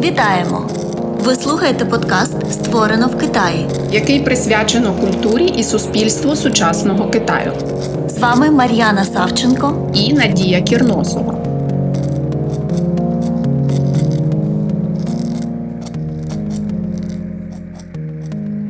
[0.00, 0.68] Вітаємо!
[1.24, 3.66] Ви слухаєте подкаст Створено в Китаї.
[3.92, 7.52] який присвячено культурі і суспільству сучасного Китаю,
[8.08, 9.90] З вами Мар'яна Савченко.
[9.94, 11.34] і Надія Кірносова.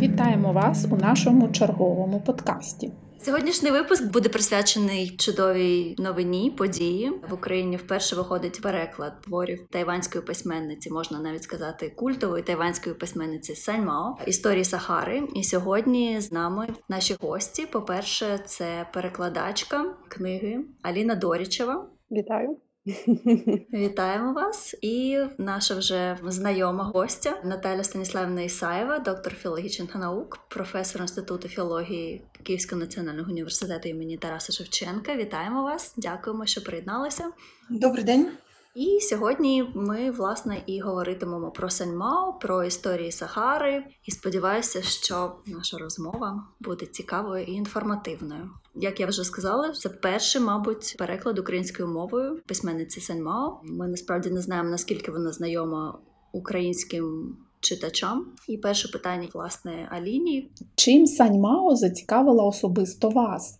[0.03, 2.91] Вітаємо вас у нашому черговому подкасті.
[3.23, 7.13] Сьогоднішній випуск буде присвячений чудовій новині події.
[7.31, 13.85] В Україні вперше виходить переклад творів тайванської письменниці, можна навіть сказати, культової тайванської письменниці Сань
[13.85, 15.23] Мао історії Сахари.
[15.35, 17.67] І сьогодні з нами наші гості.
[17.67, 21.87] По-перше, це перекладачка книги Аліна Дорічева.
[22.11, 22.57] Вітаю.
[23.73, 31.49] Вітаємо вас і наша вже знайома гостя Наталя Станіславівна Ісаєва, доктор філологічних наук, професор інституту
[31.49, 35.17] філології Київського національного університету імені Тараса Шевченка.
[35.17, 35.95] Вітаємо вас!
[35.97, 37.25] Дякуємо, що приєдналися.
[37.71, 38.31] Добрий день.
[38.75, 43.85] І сьогодні ми власне і говоритимемо про Саньмао, про історії Сахари.
[44.05, 48.51] І сподіваюся, що наша розмова буде цікавою і інформативною.
[48.75, 53.61] Як я вже сказала, це перший, мабуть, переклад українською мовою письменниці Саньмао.
[53.65, 55.99] Ми насправді не знаємо наскільки вона знайома
[56.33, 58.27] українським читачам.
[58.49, 60.51] І перше питання, власне, Аліні.
[60.75, 63.59] Чим Сань Мао зацікавила особисто вас?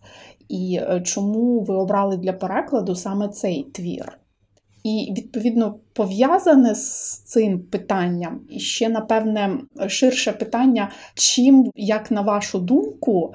[0.49, 4.20] І е, чому ви обрали для перекладу саме цей твір?
[4.83, 12.59] І відповідно пов'язане з цим питанням і ще напевне ширше питання, чим, як на вашу
[12.59, 13.33] думку,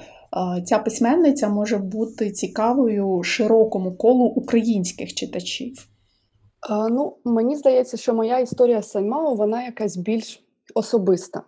[0.58, 5.88] е, ця письменниця може бути цікавою широкому колу українських читачів?
[6.70, 10.42] Е, Ну, мені здається, що моя історія з Саньмао, вона якась більш
[10.74, 11.42] особиста.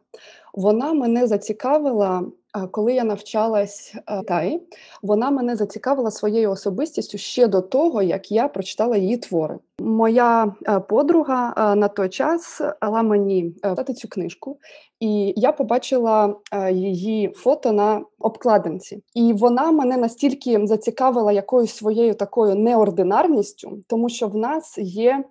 [0.55, 2.23] Вона мене зацікавила,
[2.71, 4.63] коли я навчалась е, Китаї.
[5.03, 9.59] Вона мене зацікавила своєю особистістю ще до того, як я прочитала її твори.
[9.81, 14.59] Моя е, подруга е, на той час дала мені е, дати цю книжку,
[15.00, 19.03] і я побачила е, її фото на обкладинці.
[19.15, 25.25] І вона мене настільки зацікавила якоюсь своєю такою неординарністю, тому що в нас є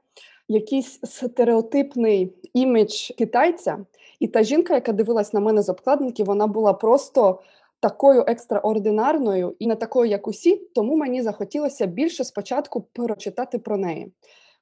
[0.49, 3.77] якийсь стереотипний імідж китайця,
[4.19, 7.41] і та жінка, яка дивилась на мене з обкладинки, вона була просто.
[7.79, 14.11] Такою екстраординарною і не такою, як усі, тому мені захотілося більше спочатку прочитати про неї.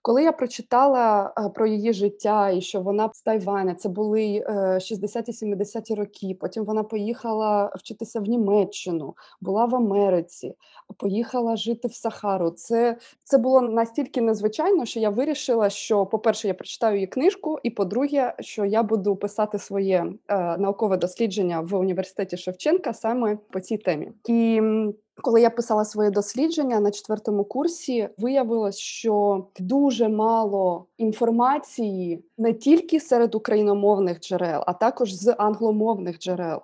[0.05, 4.51] Коли я прочитала е, про її життя і що вона з Тайваня, це були е,
[4.79, 6.37] 60-70-ті роки.
[6.39, 10.55] Потім вона поїхала вчитися в Німеччину, була в Америці,
[10.97, 12.49] поїхала жити в Сахару.
[12.49, 17.69] Це, це було настільки незвичайно, що я вирішила, що, по-перше, я прочитаю її книжку, і
[17.69, 23.77] по-друге, що я буду писати своє е, наукове дослідження в університеті Шевченка саме по цій
[23.77, 24.11] темі.
[24.27, 24.61] І
[25.21, 32.99] коли я писала своє дослідження на четвертому курсі, виявилось, що дуже мало інформації не тільки
[32.99, 36.61] серед україномовних джерел, а також з англомовних джерел.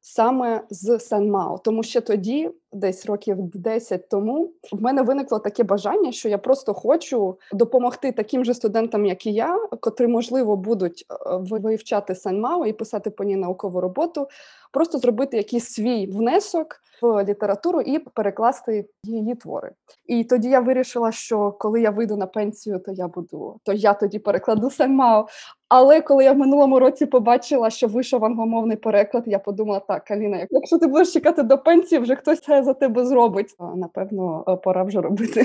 [0.00, 6.12] Саме з Санмао, тому що тоді, десь років 10 тому, в мене виникло таке бажання,
[6.12, 11.14] що я просто хочу допомогти таким же студентам, як і я, котрі можливо будуть е,
[11.58, 14.28] вивчати Санмао і писати по ній наукову роботу,
[14.72, 19.70] просто зробити якийсь свій внесок в літературу і перекласти її твори.
[20.06, 23.94] І тоді я вирішила, що коли я вийду на пенсію, то я буду, то я
[23.94, 25.26] тоді перекладу Санмао.
[25.68, 30.46] Але коли я в минулому році побачила, що вийшов англомовний переклад, я подумала: так, Аліна,
[30.50, 33.56] якщо ти будеш чекати до пенсії, вже хтось за тебе зробить.
[33.74, 35.44] Напевно, е, пора вже робити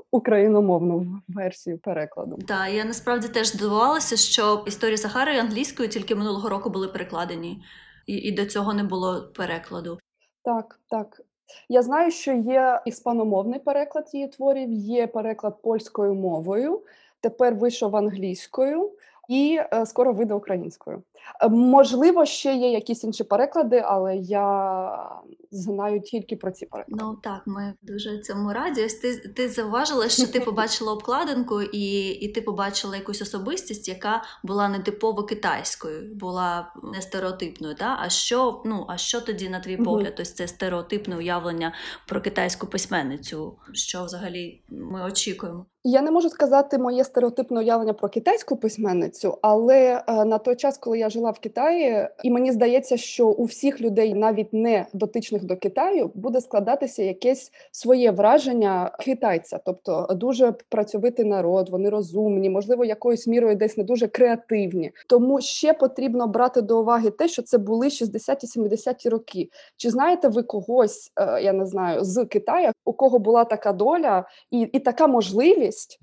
[0.10, 2.38] україномовну версію перекладу.
[2.48, 7.62] Та я насправді теж здивувалася, що історії Сахари англійською тільки минулого року були перекладені,
[8.06, 9.98] і, і до цього не було перекладу.
[10.44, 11.20] Так, так.
[11.68, 16.82] Я знаю, що є іспаномовний переклад її творів, є переклад польською мовою.
[17.20, 18.90] Тепер вийшов англійською
[19.28, 21.02] і е, скоро вийде українською.
[21.40, 25.14] Е, можливо, ще є якісь інші переклади, але я
[25.50, 27.04] знаю тільки про ці переклади.
[27.04, 28.84] Ну так, ми дуже цьому раді.
[28.84, 34.22] Ось ти, ти зауважила, що ти побачила обкладинку, і, і ти побачила якусь особистість, яка
[34.42, 37.74] була не типово китайською, була не стереотипною.
[37.74, 37.98] Та?
[38.00, 41.74] А що, ну, а що тоді, на твій погляд, ось це стереотипне уявлення
[42.06, 43.56] про китайську письменницю?
[43.72, 45.66] Що взагалі ми очікуємо?
[45.86, 50.78] Я не можу сказати моє стереотипне уявлення про китайську письменницю, але е, на той час,
[50.78, 55.44] коли я жила в Китаї, і мені здається, що у всіх людей, навіть не дотичних
[55.44, 62.84] до Китаю, буде складатися якесь своє враження китайця, тобто дуже працьовитий народ, вони розумні, можливо,
[62.84, 64.92] якоюсь мірою десь не дуже креативні.
[65.08, 69.48] Тому ще потрібно брати до уваги те, що це були 60-70-ті роки.
[69.76, 74.24] Чи знаєте ви когось, е, я не знаю, з Китаю, у кого була така доля
[74.50, 76.00] і, і така можливість?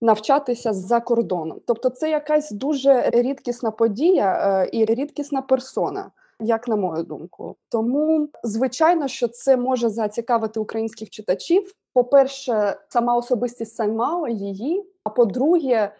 [0.00, 1.60] Навчатися за кордоном.
[1.66, 6.10] Тобто, це якась дуже рідкісна подія е, і рідкісна персона.
[6.40, 11.72] Як на мою думку, тому звичайно, що це може зацікавити українських читачів.
[11.94, 14.84] По-перше, сама особистість Саньмао, її.
[15.04, 15.92] А по-друге,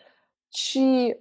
[0.51, 1.19] чи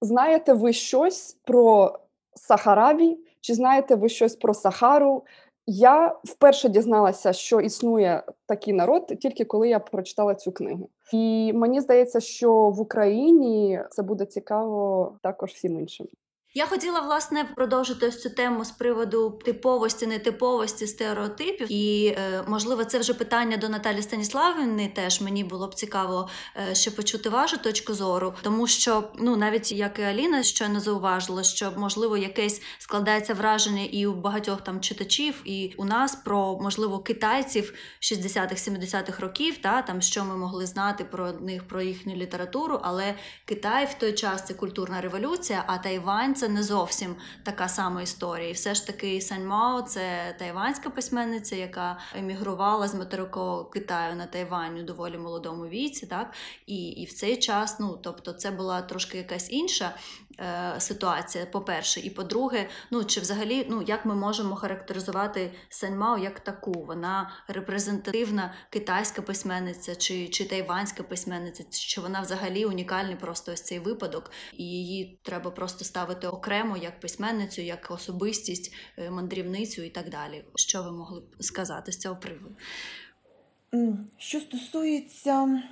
[0.00, 1.98] знаєте ви щось про
[2.34, 3.18] Сахараві?
[3.40, 5.22] Чи знаєте ви щось про Сахару?
[5.66, 10.90] Я вперше дізналася, що існує такий народ, тільки коли я прочитала цю книгу.
[11.12, 16.06] І мені здається, що в Україні це буде цікаво також всім іншим.
[16.56, 22.84] Я хотіла власне продовжити ось цю тему з приводу типовості, нетиповості стереотипів, і е, можливо,
[22.84, 24.92] це вже питання до Наталі Станіславівни.
[24.94, 25.20] Теж.
[25.20, 26.28] Мені було б цікаво,
[26.70, 31.42] е, ще почути вашу точку зору, тому що ну навіть як і Аліна щойно зауважила,
[31.42, 36.98] що можливо якесь складається враження і у багатьох там читачів, і у нас про можливо
[36.98, 42.80] китайців 60-х, 70-х років, та там що ми могли знати про них, про їхню літературу,
[42.82, 43.14] але
[43.44, 48.48] Китай в той час це культурна революція, а Тайвань це не зовсім така сама історія.
[48.48, 54.26] І все ж таки Сань Мао це тайванська письменниця, яка емігрувала з материкового Китаю на
[54.26, 56.32] Тайвань у доволі молодому віці, так
[56.66, 59.94] і і в цей час, ну тобто, це була трошки якась інша
[60.78, 61.46] ситуація.
[61.46, 66.72] По-перше, і по-друге, ну чи взагалі, ну як ми можемо характеризувати Сань Мао як таку?
[66.72, 73.78] Вона репрезентативна китайська письменниця чи, чи тайванська письменниця, чи вона взагалі унікальний просто ось цей
[73.78, 80.10] випадок, і її треба просто ставити окремо як письменницю, як особистість, е, мандрівницю і так
[80.10, 80.44] далі.
[80.54, 82.56] Що ви могли б сказати з цього приводу?
[84.18, 85.62] Що стосується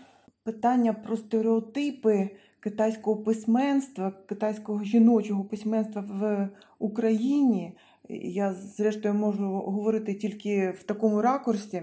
[0.45, 2.31] питання про стереотипи
[2.65, 7.77] китайського письменства, китайського жіночого письменства в Україні,
[8.09, 11.83] я, зрештою, можу говорити тільки в такому ракурсі,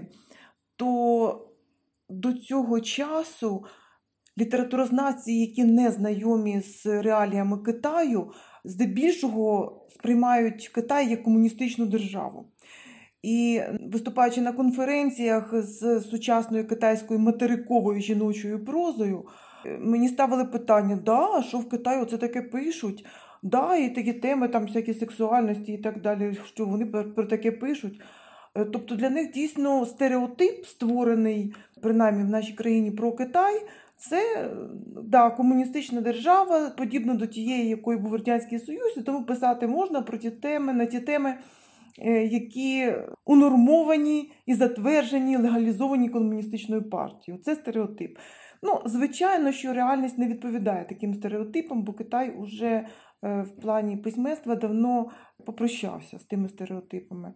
[0.76, 1.48] то
[2.08, 3.64] до цього часу
[4.38, 8.30] літературознавці, які не знайомі з реаліями Китаю,
[8.64, 12.44] здебільшого сприймають Китай як комуністичну державу.
[13.22, 13.60] І
[13.92, 19.24] виступаючи на конференціях з сучасною китайською материковою жіночою прозою,
[19.80, 23.06] мені ставили питання: да, що в Китаї це таке пишуть?
[23.42, 28.00] Да, і такі теми, там всякі сексуальності і так далі, що вони про таке пишуть.
[28.54, 33.62] Тобто для них дійсно стереотип, створений принаймні в нашій країні про Китай,
[33.96, 34.50] це
[35.04, 40.18] да, комуністична держава, подібна до тієї, якою був Радянський Союз, і тому писати можна про
[40.18, 41.34] ті теми, на ті теми,
[42.30, 42.92] які
[43.24, 47.42] унормовані і затверджені, легалізовані комуністичною партією.
[47.42, 48.18] Це стереотип.
[48.62, 52.86] Ну, Звичайно, що реальність не відповідає таким стереотипам, бо Китай уже
[53.22, 55.10] в плані письменства давно
[55.46, 57.34] попрощався з тими стереотипами.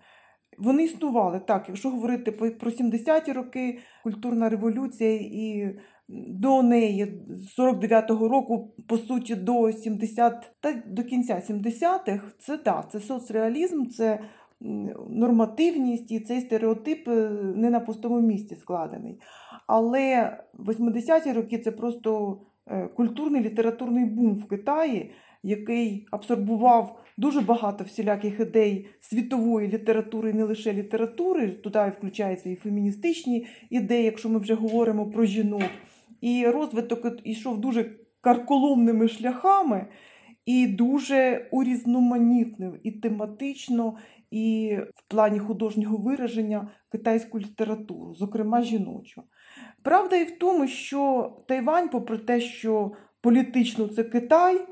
[0.58, 5.76] Вони існували так, якщо говорити про 70-ті роки, культурна революція і
[6.08, 12.90] до неї з 49-го року, по суті, до 70 та до кінця 70-х, це так,
[12.90, 14.20] це соцреалізм, це
[15.11, 17.06] нормативність і цей стереотип
[17.56, 19.20] не на пустому місці складений.
[19.67, 22.41] Але 80-ті роки це просто
[22.97, 25.11] культурний літературний бум в Китаї,
[25.43, 31.49] який абсорбував дуже багато всіляких ідей світової літератури, і не лише літератури.
[31.49, 35.71] Туди включаються і феміністичні ідеї, якщо ми вже говоримо про жінок.
[36.21, 37.90] І розвиток йшов дуже
[38.21, 39.87] карколомними шляхами,
[40.47, 43.97] і дуже урізноманітнив і тематично,
[44.31, 49.23] і в плані художнього вираження китайську літературу, зокрема жіночу.
[49.83, 54.67] Правда і в тому, що Тайвань, попри те, що політично це Китай,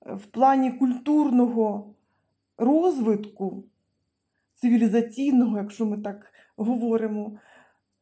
[0.00, 1.94] в плані культурного
[2.58, 3.64] розвитку,
[4.54, 7.38] цивілізаційного, якщо ми так говоримо,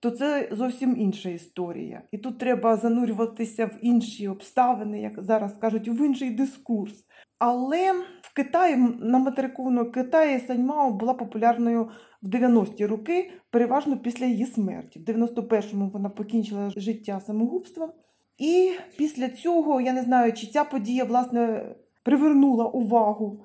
[0.01, 2.03] то це зовсім інша історія.
[2.13, 7.05] І тут треба занурюватися в інші обставини, як зараз кажуть, в інший дискурс.
[7.39, 11.91] Але в Китаї, на материковому Китаї Саньмао була популярною
[12.27, 14.99] в 90-ті роки, переважно після її смерті.
[14.99, 17.91] В 91-му вона покінчила життя самогубством.
[18.39, 23.45] І після цього, я не знаю, чи ця подія, власне, привернула увагу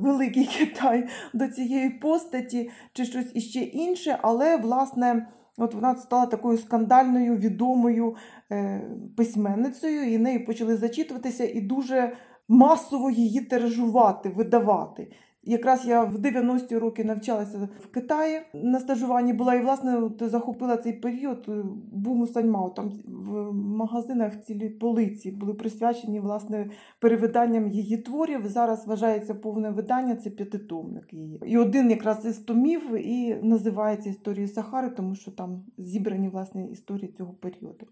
[0.00, 6.58] Великий Китай до цієї постаті, чи щось іще інше, але, власне, От вона стала такою
[6.58, 8.16] скандальною, відомою
[8.52, 12.12] е, письменницею, і нею почали зачитуватися, і дуже
[12.48, 15.12] масово її тиражувати, видавати.
[15.46, 20.76] Якраз я в 90-ті роки навчалася в Китаї на стажуванні була і власне от захопила
[20.76, 22.70] цей період е, буму Саньмао.
[22.70, 28.48] Там в магазинах цілі полиці були присвячені власне перевиданням її творів.
[28.48, 31.40] Зараз вважається повне видання, це п'ятитомник її.
[31.46, 37.14] І один якраз із томів і називається Історії Сахари, тому що там зібрані власне історії
[37.18, 37.86] цього періоду.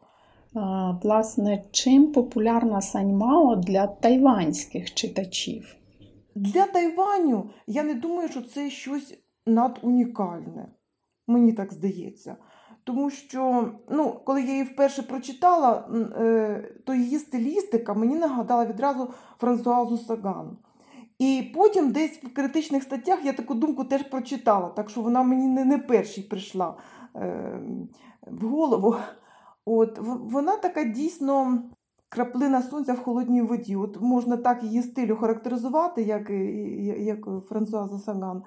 [0.54, 5.76] А, Власне, чим популярна Саньмао для тайванських читачів?
[6.34, 10.68] Для Тайваню я не думаю, що це щось надунікальне.
[11.26, 12.36] Мені так здається.
[12.84, 19.08] Тому що, ну, коли я її вперше прочитала, е, то її стилістика мені нагадала відразу
[19.38, 20.58] Франсуазу Саган.
[21.18, 25.46] І потім десь в критичних статтях я таку думку теж прочитала, так що вона мені
[25.46, 26.76] не, не першій прийшла
[27.16, 27.60] е,
[28.26, 28.96] в голову.
[29.64, 29.98] От,
[30.32, 31.62] вона така дійсно
[32.12, 33.76] краплина сонця в холодній воді.
[33.76, 36.30] От можна так її стилю характеризувати, як,
[36.98, 38.42] як Франсуаза Саган.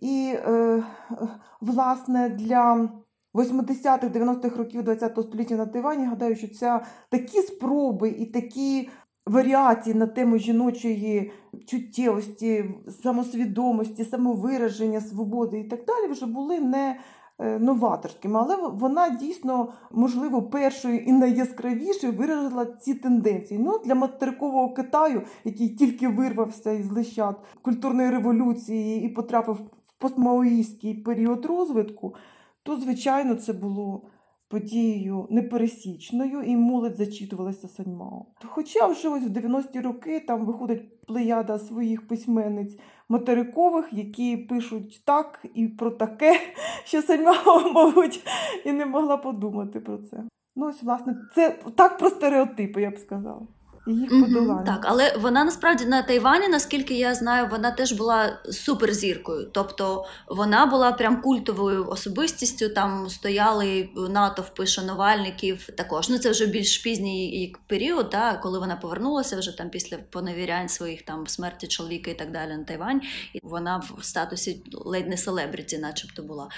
[0.00, 0.82] І, е,
[1.60, 2.88] власне, для
[3.34, 8.88] 80-х, 90-х років ХХ століття на Тайвані, гадаю, що ця такі спроби і такі
[9.26, 11.32] варіації на тему жіночої
[11.66, 12.64] чуттєвості,
[13.02, 16.96] самосвідомості, самовираження, свободи і так далі вже були не
[17.38, 23.60] новаторськими, але вона дійсно, можливо, першою і найяскравішою виразила ці тенденції.
[23.60, 30.94] Ну, для материкового Китаю, який тільки вирвався із лищат культурної революції і потрапив в постмаоїстський
[30.94, 32.14] період розвитку,
[32.62, 34.02] то, звичайно, це було
[34.48, 38.26] подією непересічною, і молодь зачитувалася Саньмао.
[38.44, 42.78] Хоча вже ось в 90-ті роки там виходить плеяда своїх письменниць
[43.08, 46.40] материкових, які пишуть так і про таке,
[46.84, 48.26] що сама, мабуть,
[48.64, 50.24] і не могла подумати про це.
[50.56, 53.46] Ну, ось, власне, це так про стереотипи, я б сказала.
[53.86, 54.62] І їх Мгм, подолання.
[54.62, 59.50] Так, але вона насправді на Тайвані, наскільки я знаю, вона теж була суперзіркою.
[59.52, 62.68] Тобто вона була прям культовою особистістю.
[62.68, 66.08] Там стояли натовпи шанувальників також.
[66.08, 71.02] Ну це вже більш пізній період, да, коли вона повернулася вже там після поневірянь своїх
[71.02, 73.00] там смерті чоловіка і так далі на Тайвань.
[73.32, 76.48] І вона в статусі ледь не селебріті, начебто була.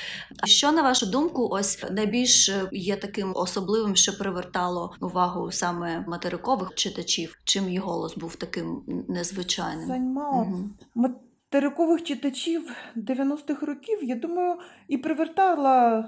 [0.40, 6.74] А що на вашу думку, ось найбільш є таким особливим, що привертало увагу саме материкових
[6.74, 7.17] читачів?
[7.44, 9.88] Чим її голос був таким незвичайним?
[9.88, 10.74] Саньмао Мгм.
[10.94, 14.56] материкових читачів 90-х років, я думаю,
[14.88, 16.04] і привертала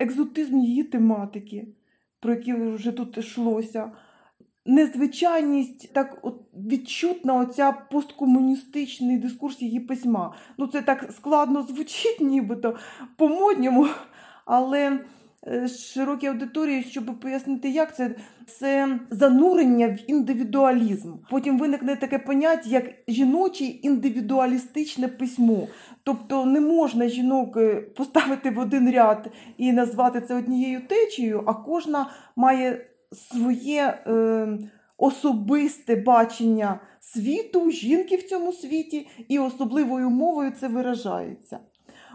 [0.00, 1.68] екзотизм її тематики,
[2.20, 3.92] про які вже тут йшлося.
[4.66, 10.34] Незвичайність, так от відчутна оця посткомуністичний дискурс її письма.
[10.58, 12.76] Ну, це так складно звучить, нібито
[13.16, 13.86] по-модньому,
[14.44, 15.00] але
[15.68, 18.14] широкій аудиторії, щоб пояснити, як це,
[18.46, 21.12] це занурення в індивідуалізм.
[21.30, 25.68] Потім виникне таке поняття, як жіноче індивідуалістичне письмо.
[26.02, 31.54] Тобто не можна жінок е, поставити в один ряд і назвати це однією течією, а
[31.54, 34.48] кожна має своє е,
[34.98, 41.58] особисте бачення світу, жінки в цьому світі, і особливою мовою це виражається.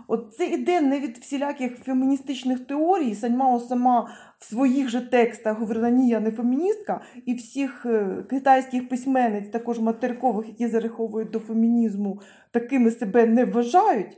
[0.07, 3.15] От це іде не від всіляких феміністичних теорій.
[3.15, 8.89] Саньмао сама в своїх же текстах говорила, ні, я не феміністка, і всіх е, китайських
[8.89, 14.17] письменниць, також материкових, які зараховують до фемінізму, такими себе не вважають.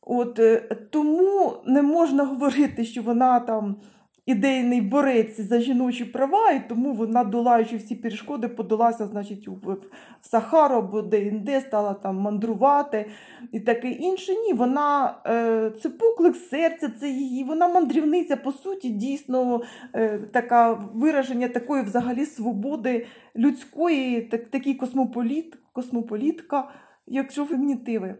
[0.00, 3.76] От, е, тому не можна говорити, що вона там
[4.26, 9.76] ідейний борець за жіночі права, і тому вона, долаючи всі перешкоди, подалася, значить, в
[10.20, 13.06] Сахару або де-інде, стала там мандрувати
[13.52, 14.32] і таке інше.
[14.34, 19.62] Ні, вона е, це поклик серця, це її, вона мандрівниця, по суті, дійсно
[19.94, 23.06] е, така вираження такої взагалі свободи
[23.36, 26.68] людської, так, такий космополіт, космополітка,
[27.06, 28.14] якщо фемінітиви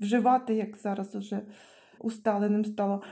[0.00, 1.40] вживати, як зараз уже
[1.98, 3.02] усталеним стало.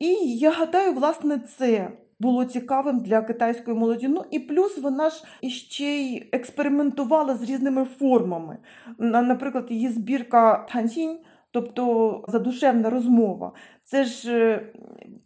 [0.00, 4.08] І я гадаю, власне, це було цікавим для китайської молоді.
[4.08, 8.58] Ну і плюс вона ж іще й експериментувала з різними формами.
[8.98, 11.18] Наприклад, її збірка Тансінь,
[11.50, 13.52] тобто задушевна розмова.
[13.84, 14.72] Це ж е,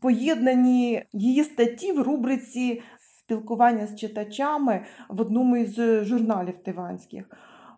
[0.01, 2.83] поєднані її статті в рубриці
[3.19, 7.31] спілкування з читачами в одному із журналів тайванських.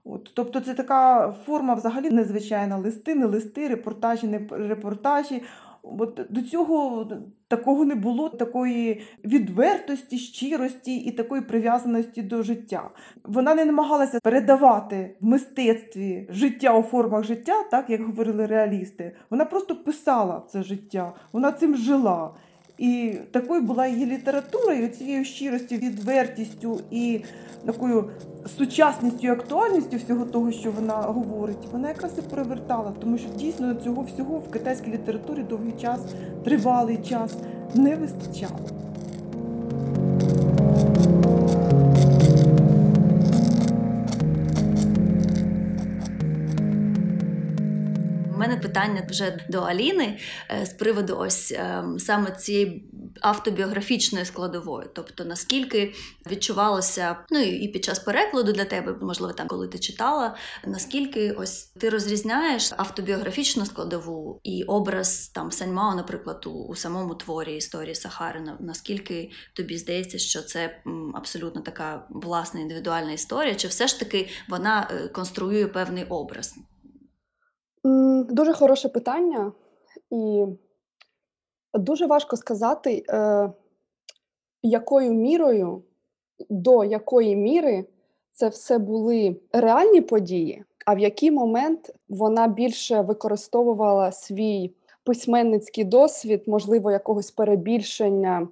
[0.05, 5.43] От, тобто це така форма взагалі незвичайна листи, не листи, репортажі, не репортажі.
[5.99, 7.07] От до цього
[7.49, 12.90] такого не було, такої відвертості, щирості і такої прив'язаності до життя.
[13.25, 19.16] Вона не намагалася передавати в мистецтві життя у формах життя, так як говорили реалісти.
[19.31, 22.35] Вона просто писала це життя, вона цим жила.
[22.78, 27.21] І такою була її література, і цією щиростю, відвертістю і
[27.66, 28.11] такою
[28.59, 33.75] сучасністю і актуальністю всього того, що вона говорить, вона якраз і перевертала, тому що дійсно
[33.75, 36.00] цього всього в китайській літературі довгий час,
[36.45, 37.37] тривалий час
[37.75, 38.59] не вистачало.
[48.76, 50.18] Питання вже до Аліни
[50.50, 52.85] е, з приводу ось е, саме цієї
[53.21, 54.88] автобіографічної складової.
[54.95, 55.95] Тобто, наскільки
[56.30, 61.33] відчувалося, ну і і під час перекладу для тебе, можливо, там, коли ти читала, наскільки
[61.33, 67.95] ось ти розрізняєш автобіографічну складову і образ там Саньмао, наприклад, у, у самому творі історії
[67.95, 70.83] Сахарина, наскільки тобі здається, що це
[71.14, 76.54] абсолютно така власна індивідуальна історія, чи все ж таки вона е, конструює певний образ?
[78.28, 79.52] Дуже хороше питання,
[80.11, 80.47] і
[81.75, 83.50] дуже важко сказати, е,
[84.62, 85.83] якою мірою,
[86.50, 87.85] до якої міри
[88.33, 94.75] це все були реальні події, а в який момент вона більше використовувала свій
[95.05, 98.49] письменницький досвід, можливо, якогось перебільшення.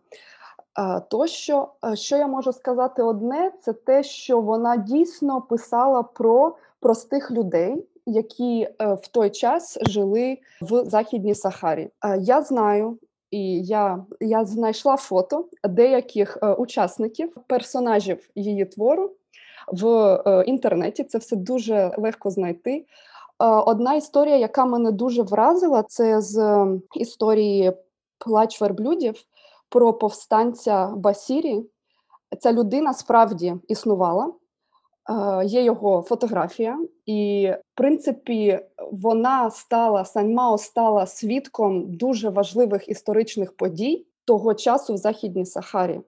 [0.78, 6.56] е, Тощо, Е, що я можу сказати одне, це те, що вона дійсно писала про
[6.80, 11.90] простих людей, які е, в той час жили в Західній Сахарі.
[12.04, 12.98] Е, Я знаю,
[13.30, 19.10] і я, я знайшла фото деяких е, учасників, персонажів її твору
[19.72, 21.04] в інтернеті.
[21.04, 22.86] Це все дуже легко знайти.
[23.66, 27.72] Одна історія, яка мене дуже вразила, це з історії
[28.18, 29.14] Плач верблюдів
[29.68, 31.62] про повстанця Басірі.
[32.40, 34.32] Ця людина справді існувала.
[35.10, 38.60] Е, Є його фотографія, і в принципі
[38.92, 46.00] вона стала Саньмао стала свідком дуже важливих історичних подій того часу в Західній Сахарі,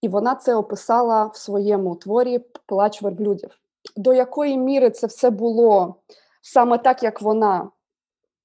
[0.00, 3.50] і вона це описала в своєму творі Плач верблюдів.
[3.96, 5.94] До якої міри це все було
[6.42, 7.70] саме так, як вона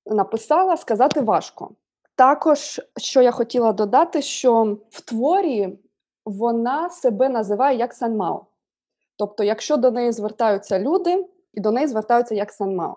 [0.06, 1.72] написала, сказати важко.
[2.16, 5.80] Також, що я хотіла додати, що в творі
[6.26, 8.46] вона себе називає як Санмао.
[9.20, 12.96] Тобто, якщо до неї звертаються люди, і до неї звертаються як Санмао.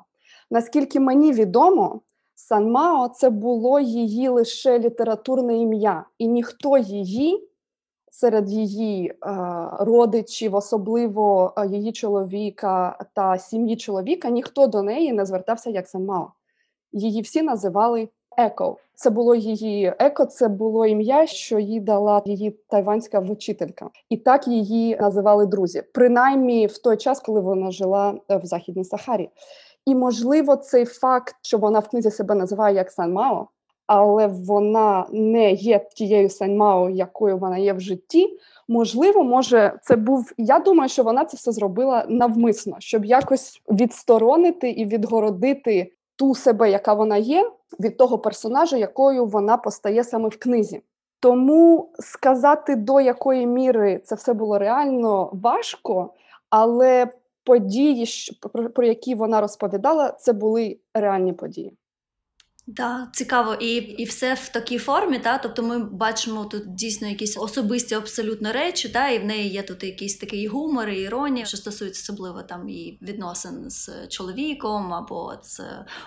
[0.50, 2.00] Наскільки мені відомо,
[2.35, 7.49] Санмао це було її лише літературне ім'я, і ніхто її
[8.11, 9.17] серед її е,
[9.80, 16.32] родичів, особливо е, її чоловіка та сім'ї чоловіка, ніхто до неї не звертався як Санмао.
[16.93, 18.76] Її всі називали Еко.
[18.95, 24.49] Це було її еко, це було ім'я, що їй дала її тайванська вчителька, і так
[24.49, 29.30] її називали друзі, принаймні в той час, коли вона жила е, в Західній Сахарі.
[29.86, 33.49] І можливо, цей факт, що вона в книзі себе називає як Санмао,
[33.86, 38.38] але вона не є тією Саньмао, якою вона є в житті.
[38.68, 40.32] Можливо, може, це був.
[40.38, 45.92] Я думаю, що вона це все зробила навмисно, щоб якось відсторонити і відгородити
[46.23, 50.82] ту себе, яка вона є, від того персонажа, якою вона постає саме в книзі.
[51.21, 56.15] Тому сказати, до якої міри це все було реально важко,
[56.50, 57.08] але
[57.45, 58.06] події,
[58.75, 61.76] про, які вона розповідала, це були реальні події.
[62.76, 65.38] Так, цікаво, і, і все в такій формі, та?
[65.38, 69.08] тобто ми бачимо тут дійсно якісь особисті абсолютно речі, та?
[69.08, 72.98] і в неї є тут якийсь такий гумор і іронія, що стосується особливо там її
[73.02, 75.60] відносин з чоловіком або з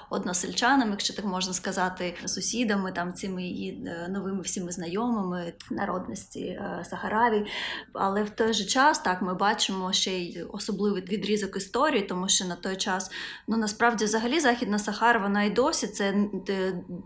[0.09, 6.83] односельчанами, якщо так можна сказати, сусідами, там цими її е, новими всіми знайомими народності е,
[6.89, 7.45] Сахараві.
[7.93, 12.45] Але в той же час так ми бачимо ще й особливий відрізок історії, тому що
[12.45, 13.11] на той час
[13.47, 16.13] ну насправді взагалі Західна Сахара, вона і досі це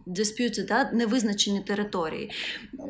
[0.08, 0.92] disputed, да?
[0.94, 2.32] невизначені території.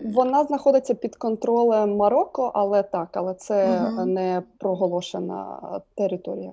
[0.05, 4.05] Вона знаходиться під контролем Марокко, але так, але це угу.
[4.05, 5.59] не проголошена
[5.95, 6.51] територія.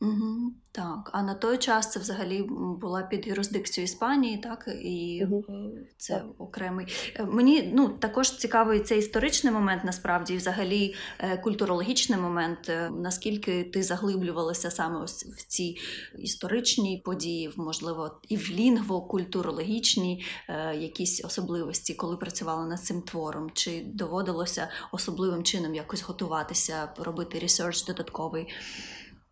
[0.00, 2.42] Угу, так, а на той час це взагалі
[2.80, 5.44] була під юрисдикцією Іспанії, так і Мгм.
[5.48, 6.24] е, це Так.
[6.38, 6.86] окремий.
[7.16, 12.68] Е, Мені ну також цікавий цей історичний момент, насправді, і взагалі е, культурологічний момент.
[12.68, 15.76] е, Наскільки ти заглиблювалася саме ось в ці
[16.18, 23.50] історичні події, в, можливо, і в лінгвокультурологічні е, якісь особливості, коли працювала над цим твором?
[23.54, 28.46] Чи доводилося особливим чином якось готуватися, робити ресерч додатковий?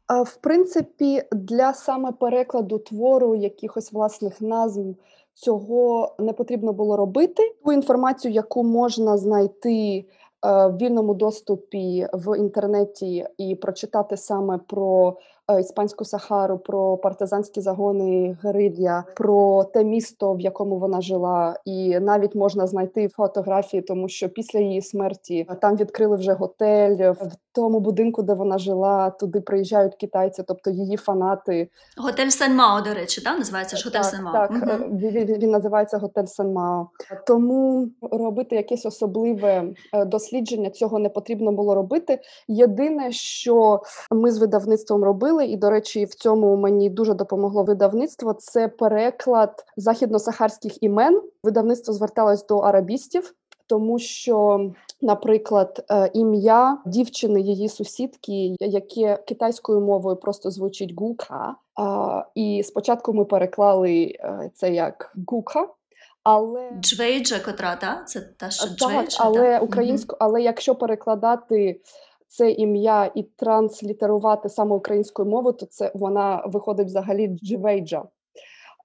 [0.08, 4.96] В принципі, для саме перекладу твору якихось власних назв
[5.34, 7.54] цього не потрібно було робити.
[7.64, 10.04] Ту інформацію, яку можна знайти е,
[10.42, 15.16] в вільному доступі в інтернеті і прочитати саме про
[15.60, 22.34] іспанську Сахару, про партизанські загони Герилья, про те місто, в якому вона жила, і навіть
[22.34, 28.22] можна знайти фотографії, тому що після її смерті там відкрили вже готель в тому будинку,
[28.22, 29.10] де вона жила.
[29.10, 31.68] Туди приїжджають китайці, тобто її фанати.
[31.98, 33.36] Готель Сань Мао, до речі, да?
[33.38, 34.32] називається ж готель Так, Сань Мао.
[34.32, 36.86] так е, він, він- він називається готель Сань Мао.
[37.26, 42.20] Тому робити якесь особливе е, дослідження цього не потрібно було робити.
[42.48, 43.80] Єдине, що
[44.10, 48.34] ми з видавництвом робили, і до речі, в цьому мені дуже допомогло видавництво.
[48.34, 51.22] Це переклад західно-сахарських імен.
[51.42, 53.34] Видавництво зверталось до арабістів.
[53.66, 54.70] Тому що,
[55.02, 61.56] наприклад, е, ім'я дівчини її сусідки, яке китайською мовою просто звучить гука.
[62.34, 65.68] І спочатку ми переклали е, це як гука,
[66.22, 68.02] але Джвейджа, котра, та?
[68.06, 71.80] Це та, що так, Джвейджа, але українську, але якщо перекладати
[72.36, 78.04] це ім'я і транслітерувати саме українською мовою, то це вона виходить взагалі дживейджа.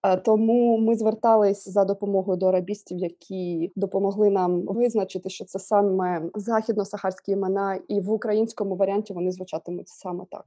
[0.04, 6.22] Е, Тому ми звертались за допомогою до арабістів, які допомогли нам визначити, що це саме
[6.36, 10.46] західно-сахарські імена, і в українському варіанті вони звучатимуть саме так.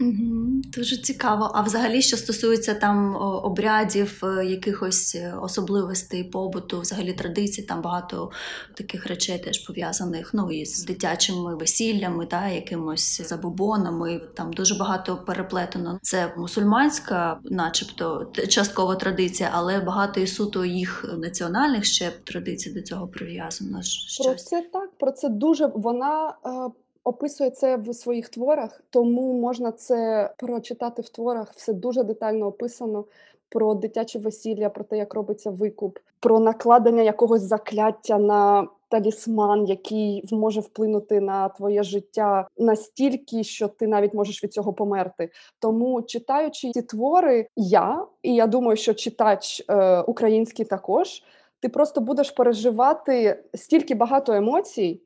[0.00, 1.50] Угу, дуже цікаво.
[1.54, 8.30] А взагалі, що стосується там обрядів, е, якихось е, особливостей побуту, взагалі традицій, там багато
[8.76, 14.20] таких речей теж пов'язаних ну, із дитячими весіллями, та, якимось забобонами.
[14.34, 15.98] Там дуже багато переплетено.
[16.02, 23.08] Це мусульманська, начебто, частково традиція, але багато і суто їх національних ще традицій до цього
[23.08, 23.80] прив'язано.
[24.24, 26.50] Про це так, про це дуже вона е,
[27.04, 31.52] описує це в своїх творах, тому можна це прочитати в творах.
[31.56, 33.04] Все дуже детально описано
[33.48, 40.24] про дитяче весілля, про те, як робиться викуп, про накладення якогось закляття на талісман, який
[40.32, 45.30] може вплинути на твоє життя настільки, що ти навіть можеш від цього померти.
[45.58, 51.22] Тому читаючи ці твори, я і я думаю, що читач е, український також
[51.60, 55.00] ти просто будеш переживати стільки багато емоцій,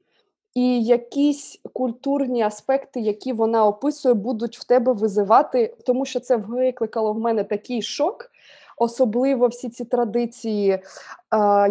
[0.55, 7.13] і якісь культурні аспекти, які вона описує, будуть в тебе визивати, тому що це викликало
[7.13, 8.31] в мене такий шок.
[8.77, 10.81] Особливо всі ці традиції, е,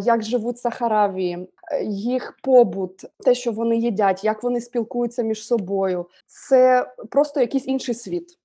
[0.04, 6.06] як живуть Сахараві, е, їх побут, те, що вони їдять, як вони спілкуються між собою,
[6.28, 8.39] це просто якийсь інший світ.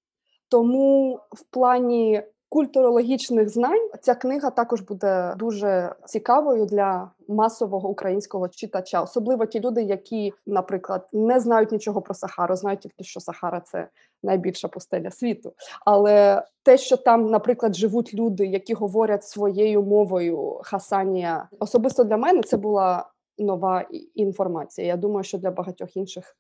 [0.48, 9.03] Тому в плані культурологічних знань ця книга також буде дуже цікавою для масового українського читача,
[9.03, 13.89] особливо ті люди, які, наприклад, не знають нічого про Сахару, знають тільки, що Сахара це
[14.23, 15.53] найбільша пустеля світу.
[15.85, 22.43] Але те, що там, наприклад, живуть люди, які говорять своєю мовою Хасанія, особисто для мене
[22.43, 23.09] це була
[23.39, 23.85] нова
[24.15, 24.87] інформація.
[24.87, 26.37] Я думаю, що для багатьох інших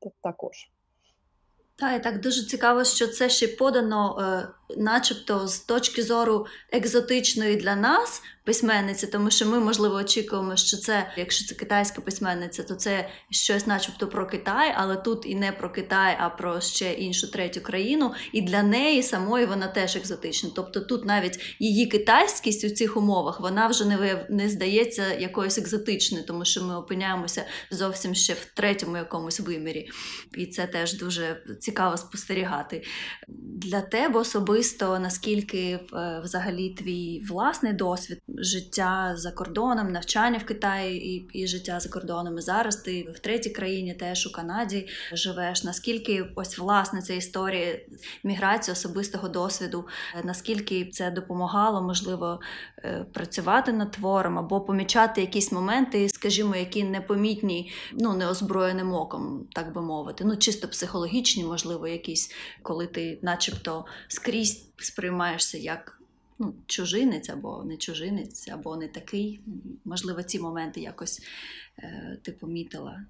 [0.00, 0.70] та- також.
[1.76, 7.56] Та, і так дуже цікаво, що це ще подано, е, начебто, з точки зору екзотичної
[7.56, 12.74] для нас письменниці, тому що ми, можливо, очікуємо, що це, якщо це китайська письменниця, то
[12.74, 17.30] це щось, начебто, про Китай, але тут і не про Китай, а про ще іншу
[17.30, 18.14] третю країну.
[18.32, 20.50] І для неї самої вона теж екзотична.
[20.54, 24.26] Тобто тут навіть її китайськість у цих умовах вона вже не вияв...
[24.30, 29.88] не здається якоюсь екзотичною, тому що ми опиняємося зовсім ще в третьому якомусь вимірі.
[30.36, 32.84] І це теж дуже цікаво спостерігати.
[33.56, 35.80] Для тебе особисто, наскільки е,
[36.24, 42.38] взагалі твій власний досвід життя за кордоном, навчання в Китаї і, і життя за кордоном,
[42.38, 45.64] і зараз ти в третій країні, теж у Канаді живеш.
[45.64, 47.80] Наскільки ось власне ця історія
[48.24, 52.40] міграції особистого досвіду, е, наскільки це допомагало, можливо,
[52.78, 59.74] е, працювати над твором або помічати якісь моменти, скажімо, які непомітні, ну неозброєним оком, так
[59.74, 62.30] би мовити, ну чисто психологічні, можливо, якісь,
[62.62, 66.00] коли ти, начебто, скрізь сприймаєшся як.
[66.38, 69.40] Ну, чужинець або не чужинець, або не такий.
[69.84, 71.22] Можливо, ці моменти якось
[71.78, 73.00] е, ти помітила.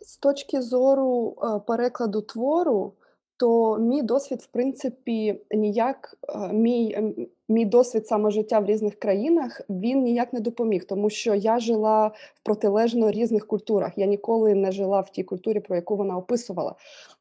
[0.00, 2.92] З точки зору е, перекладу твору,
[3.36, 7.14] то мій досвід, в принципі, ніяк е, мій, ем,
[7.48, 12.06] мій досвід саме життя в різних країнах він ніяк не допоміг, тому що я жила
[12.34, 13.92] в протилежно різних культурах.
[13.98, 16.74] Я ніколи не жила в тій культурі, про яку вона описувала.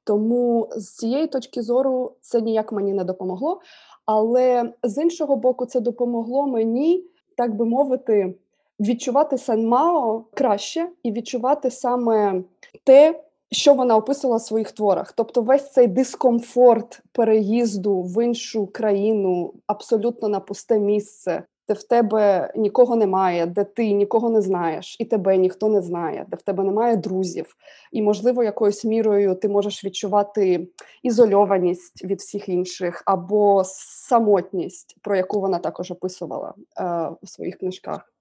[0.04, 3.62] Тому з цієї точки зору це ніяк мені не допомогло.
[4.06, 7.04] Але з іншого боку, це допомогло мені,
[7.38, 8.36] так би мовити,
[8.80, 12.44] відчувати Санмао краще і відчувати саме
[12.84, 15.12] те, що вона описувала в своїх творах.
[15.12, 22.54] Тобто, весь цей дискомфорт переїзду в іншу країну, абсолютно на пусте місце, де в тебе
[22.56, 26.64] нікого немає, де ти нікого не знаєш, і тебе ніхто не знає, де в тебе
[26.64, 27.56] немає друзів,
[27.92, 30.68] і, можливо, якоюсь мірою ти можеш відчувати
[31.04, 38.13] ізольованість від всіх інших або самотність, про яку вона також описувала е, у своїх книжках.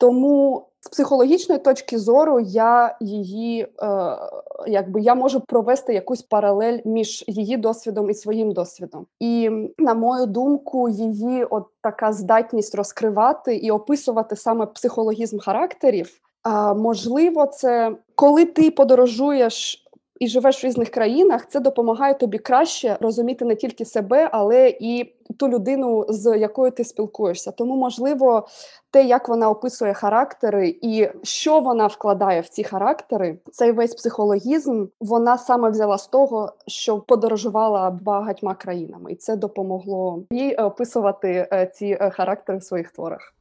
[0.00, 3.68] Тому з психологічної точки зору я її е,
[4.66, 9.06] якби я можу провести якусь паралель між її досвідом і своїм досвідом.
[9.20, 16.20] І на мою думку, її от така здатність розкривати і описувати саме психологізм характерів.
[16.42, 19.84] А можливо, це коли ти подорожуєш
[20.20, 25.14] і живеш в різних країнах, це допомагає тобі краще розуміти не тільки себе, але і
[25.38, 27.52] ту людину, з якою ти спілкуєшся.
[27.52, 28.46] Тому, можливо,
[28.90, 34.86] те, як вона описує характери, і що вона вкладає в ці характери, цей весь психологізм,
[35.00, 41.72] вона саме взяла з того, що подорожувала багатьма країнами, і це допомогло їй описувати е,
[41.74, 43.34] ці е, характери в своїх творах.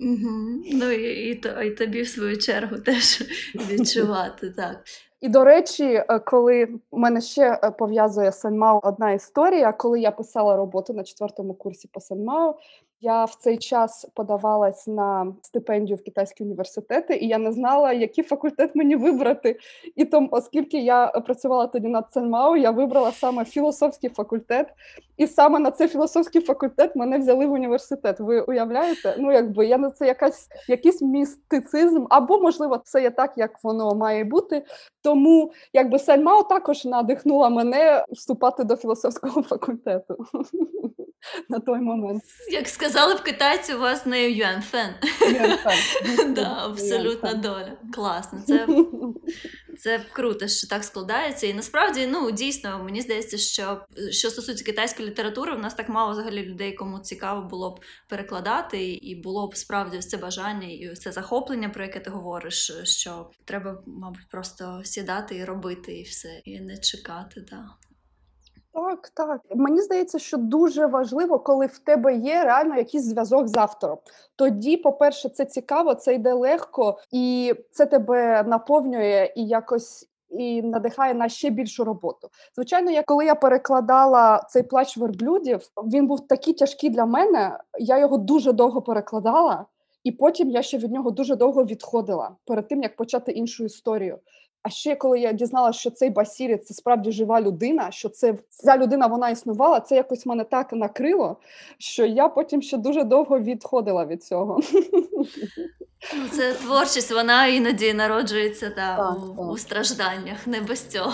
[0.00, 0.62] Угу.
[0.72, 3.22] Ну і, і, і тобі в свою чергу теж
[3.70, 4.76] відчувати так.
[5.22, 10.92] І до речі, е, коли мене ще пов'язує Сенмао одна історія, коли я писала роботу
[10.92, 12.58] на четвертому курсі по Сенмао,
[13.02, 18.24] я в цей час подавалась на стипендію в китайські університети, і я не знала, який
[18.24, 19.58] факультет мені вибрати.
[19.96, 24.66] І тому, оскільки я працювала тоді над Ценмау, я вибрала саме філософський факультет,
[25.16, 28.20] і саме на цей філософський факультет мене взяли в університет.
[28.20, 29.14] Ви уявляєте?
[29.18, 33.94] Ну, якби я на це якась якийсь містицизм, або можливо, це є так, як воно
[33.94, 34.64] має бути.
[35.02, 40.26] Тому якби Сальмао також надихнула мене вступати до філософського факультету
[41.48, 42.22] на той момент.
[42.50, 44.94] Як сказали б китайці, у вас не юанфен.
[46.26, 47.76] Да, абсолютна доля.
[47.94, 48.42] Класно.
[48.46, 48.66] Це
[49.78, 51.46] це круто, що так складається.
[51.46, 56.12] І насправді, ну дійсно, мені здається, що що стосується китайської літератури, в нас так мало
[56.12, 61.12] взагалі людей, кому цікаво було б перекладати, і було б справді це бажання і це
[61.12, 66.60] захоплення, про яке ти говориш, що треба, мабуть, просто сідати і робити, і все, і
[66.60, 67.40] не чекати.
[67.50, 67.64] Да.
[68.74, 69.40] Так, так.
[69.54, 73.98] Мені здається, що дуже важливо, коли в тебе є реально якийсь зв'язок з автором.
[74.36, 80.08] Тоді, по-перше, це цікаво, це йде легко, і це тебе наповнює і якось.
[80.30, 82.28] І надихає на ще більшу роботу.
[82.54, 87.58] Звичайно, я коли я перекладала цей плач верблюдів, він був такий тяжкий для мене.
[87.78, 89.66] Я його дуже довго перекладала,
[90.04, 94.18] і потім я ще від нього дуже довго відходила перед тим як почати іншу історію.
[94.62, 98.78] А ще коли я дізналася, що цей Басірі це справді жива людина, що це ця
[98.78, 101.36] людина вона існувала, це якось мене так накрило,
[101.78, 104.60] що я потім ще дуже довго відходила від цього.
[106.16, 109.50] Ну, це творчість, вона іноді народжується та, так, у, так.
[109.50, 111.12] у стражданнях, не без цього.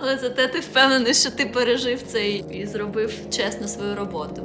[0.00, 4.42] Але зате ти впевнений, що ти пережив це і зробив чесно свою роботу.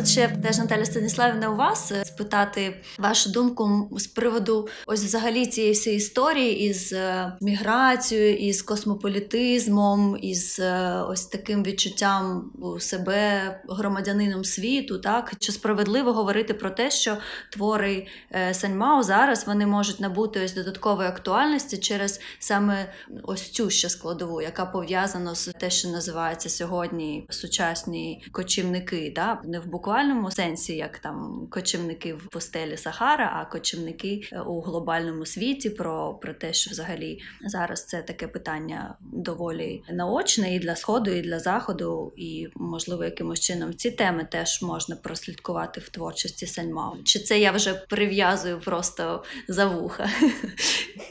[0.00, 5.46] Тут ще теж Наталя Станіславівна у вас е, спитати вашу думку з приводу ось взагалі
[5.46, 14.44] цієї всієї історії із е, міграцією, із космополітизмом, із е, ось таким відчуттям себе громадянином
[14.44, 17.16] світу, так чи справедливо говорити про те, що
[17.52, 18.06] твори
[18.52, 24.66] Саньмао зараз вони можуть набути ось додаткової актуальності через саме ось цю ще складову, яка
[24.66, 29.12] пов'язана з те, що називається сьогодні сучасні кочівники.
[29.16, 29.40] Да?
[29.44, 35.26] не в буквальному сенсі, як там кочівники в постелі Сахара, а кочівники е, у глобальному
[35.26, 41.10] світі, про, про те, що взагалі зараз це таке питання доволі наочне і для сходу,
[41.10, 47.02] і для заходу, і можливо якимось чином ці теми теж можна прослідкувати в творчості Сальмау.
[47.04, 50.08] Чи це я вже прив'язую просто за вуха?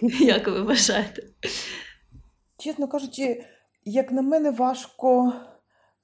[0.20, 1.24] Як ви вважаєте?
[2.60, 3.44] Чесно кажучи,
[3.86, 5.34] як на мене, важко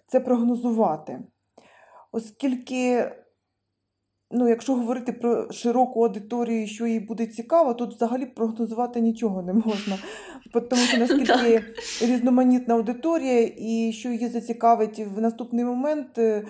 [0.08, 1.20] це прогнозувати
[2.16, 3.12] оскільки,
[4.32, 9.54] ну, якщо говорити про широку аудиторію, що їй буде цікаво, тут взагалі прогнозувати нічого не
[9.54, 9.98] можна.
[10.54, 11.64] Тому що наскільки
[12.02, 16.48] різноманітна аудиторія і що її зацікавить в наступний момент, е,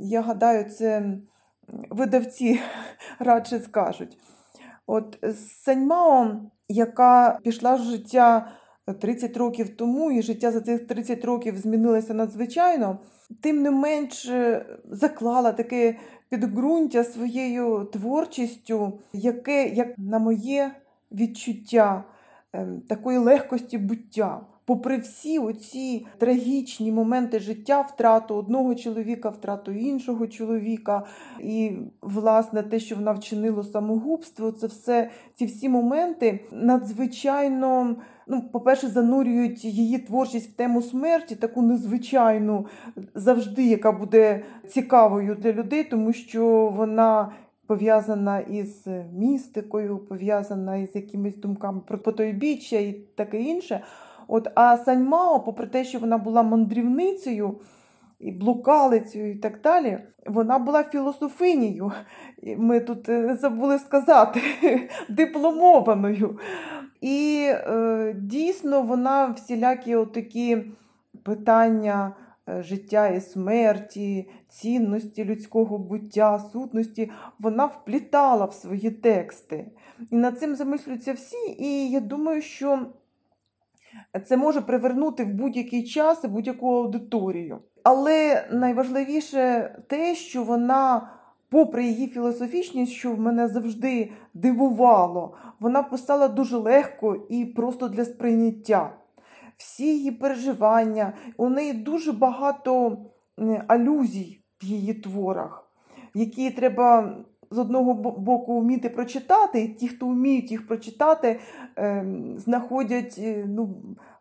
[0.00, 1.18] я гадаю, це
[1.90, 2.60] видавці
[3.18, 4.18] радше скажуть.
[4.86, 5.18] От
[5.64, 8.52] Саньмао, яка пішла в життя
[8.92, 12.98] 30 років тому, і життя за цих 30 років змінилося надзвичайно
[13.40, 20.70] тим не менш е, заклала таке підґрунтя своєю творчістю, яке, як на моє
[21.12, 22.04] відчуття,
[22.52, 24.40] ем, такої легкості буття.
[24.64, 31.02] Попри всі оці трагічні моменти життя, втрату одного чоловіка, втрату іншого чоловіка,
[31.40, 31.72] і,
[32.02, 37.96] власне, те, що вона вчинила самогубство, це все ці всі моменти надзвичайно.
[38.26, 42.66] Ну, по-перше, занурюють її творчість в тему смерті, таку незвичайну,
[43.14, 47.32] завжди, яка буде цікавою для людей, тому що вона
[47.66, 53.80] пов'язана із містикою, пов'язана із якимись думками про потойбіччя і таке інше.
[54.28, 57.60] От, А Саньмао, попри те, що вона була мандрівницею,
[58.18, 61.92] і блукалицею і так далі, вона була філософинею.
[62.56, 63.10] Ми тут
[63.40, 64.40] забули сказати,
[65.08, 66.38] дипломованою.
[67.00, 70.64] І е, дійсно вона всілякі отакі
[71.22, 72.16] питання
[72.48, 79.66] е, життя і смерті, цінності людського буття, сутності, вона вплітала в свої тексти.
[80.10, 81.56] І над цим замислюються всі.
[81.58, 82.86] І я думаю, що
[84.26, 87.58] це може привернути в будь-який час і будь-яку аудиторію.
[87.82, 91.10] Але найважливіше те, що вона,
[91.50, 98.04] попри її філософічність, що в мене завжди дивувало, вона писала дуже легко і просто для
[98.04, 98.96] сприйняття.
[99.56, 102.98] Всі її переживання, у неї дуже багато
[103.66, 105.70] алюзій в її творах,
[106.14, 107.16] які треба
[107.54, 111.40] з одного боку вміти прочитати, ті, хто вміють їх прочитати,
[111.76, 113.76] ем, знаходять ну,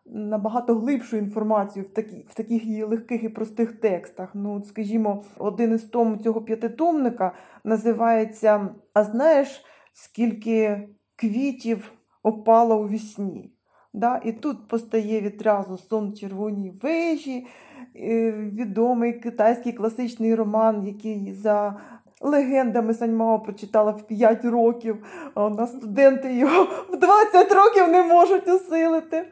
[0.05, 4.31] набагато глибшу інформацію в такі, в таких легких і простих текстах.
[4.33, 11.93] Ну, от, Скажімо, один із том цього п'ятитомника називається А знаєш, скільки квітів
[12.23, 13.53] опало у вісні?
[13.93, 14.21] Да?
[14.25, 17.47] І тут постає відразу сон червоній вежі,
[17.95, 21.79] е, відомий китайський класичний роман, який за
[22.23, 24.97] легендами Саньмао прочитала в 5 років,
[25.33, 29.25] а у нас студенти його в 20 років не можуть усилити.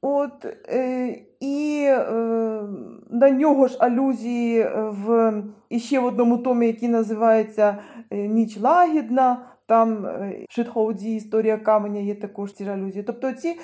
[0.00, 2.62] От, е, І е,
[3.10, 5.32] на нього ж алюзії в
[5.68, 7.78] іще в одному томі, який називається
[8.10, 9.42] е, Ніч лагідна.
[9.68, 13.02] Там е, Шитхоуді, історія каменя є також ці алюзії.
[13.02, 13.56] Тобто ці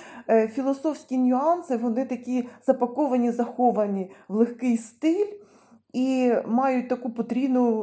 [0.48, 5.27] філософські нюанси, вони такі запаковані, заховані в легкий стиль
[5.93, 7.83] і мають таку потрійну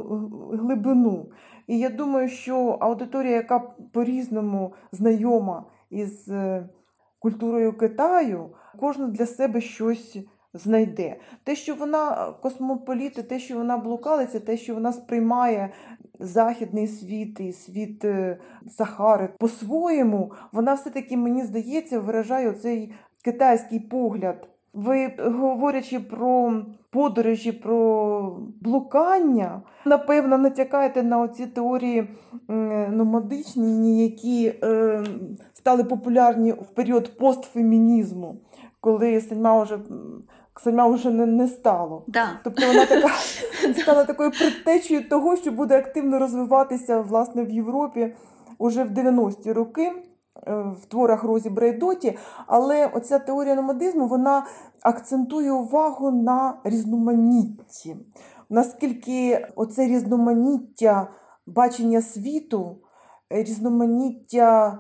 [0.54, 1.32] глибину.
[1.68, 3.60] І я думаю, що аудиторія, яка
[3.94, 6.32] по-різному знайома із
[7.20, 10.18] культурою Китаю, кожна для себе щось
[10.54, 11.20] знайде.
[11.44, 15.74] Те, що вона космополіт, те, що вона блукалиця, те, що вона сприймає
[16.20, 22.94] західний світ і світ е, Сахари по-своєму, вона все-таки, мені здається, виражає цей
[23.24, 24.50] китайський погляд.
[24.74, 26.54] Ви, говорячи про
[26.90, 32.08] подорожі, про блукання, напевно, натякаєте на оці теорії
[32.90, 35.04] номадичні, які е,
[35.54, 38.36] стали популярні в період постфемінізму,
[38.82, 39.80] коли Сельма вже
[40.64, 42.04] Сельма вже не, не стало.
[42.08, 42.40] Да.
[42.44, 43.10] Тобто вона така
[43.82, 48.16] стала такою предтечею того, що буде активно розвиватися власне в Європі
[48.58, 49.92] уже в 90-ті роки.
[50.48, 54.46] Е, в творах Розі Брейдоті, але оця теорія номадизму вона
[54.82, 57.98] акцентує увагу на різноманітті.
[58.50, 61.08] Наскільки оце різноманіття
[61.48, 62.78] бачення світу,
[63.30, 64.80] різноманіття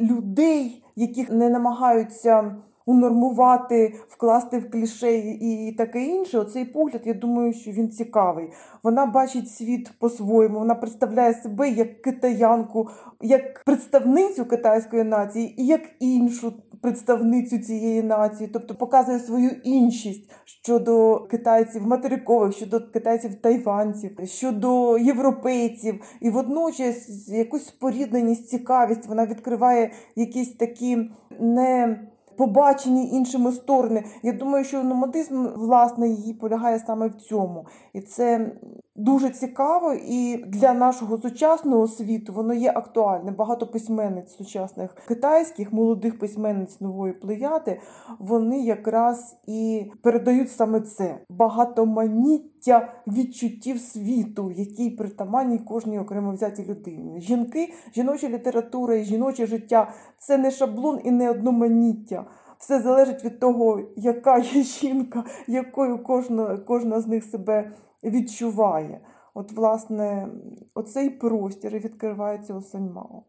[0.00, 6.38] людей, яких не намагаються унормувати, вкласти в кліше і таке інше.
[6.38, 8.50] Оцей погляд, я думаю, що він цікавий.
[8.82, 12.88] Вона бачить світ по-своєму, вона представляє себе як китаянку,
[13.20, 21.20] як представницю китайської нації і як іншу представницю цієї нації, тобто показує свою іншість щодо
[21.30, 30.56] китайців материкових, щодо китайців тайванців, щодо європейців, і водночас якусь спорідненість, цікавість вона відкриває якісь
[30.56, 32.00] такі не
[32.36, 34.04] побачені іншими сторони.
[34.22, 37.66] Я думаю, що номадизм, власне, її полягає саме в цьому.
[37.92, 38.52] І це
[38.96, 43.30] дуже цікаво, і для нашого сучасного світу воно є актуальне.
[43.30, 47.80] Багато письменниць сучасних китайських, молодих письменниць нової плеяди,
[48.18, 57.20] вони якраз і передають саме це багатоманіття відчуттів світу, який притаманні кожній окремо взятій людині.
[57.20, 62.24] Жінки, жіноча література і жіноче життя це не шаблон і не одноманіття.
[62.58, 67.72] Все залежить від того, яка є жінка, якою кожна, кожна з них себе
[68.06, 69.00] відчуває.
[69.34, 70.28] От, власне,
[70.74, 73.22] оцей простір відкривається у Саньмао.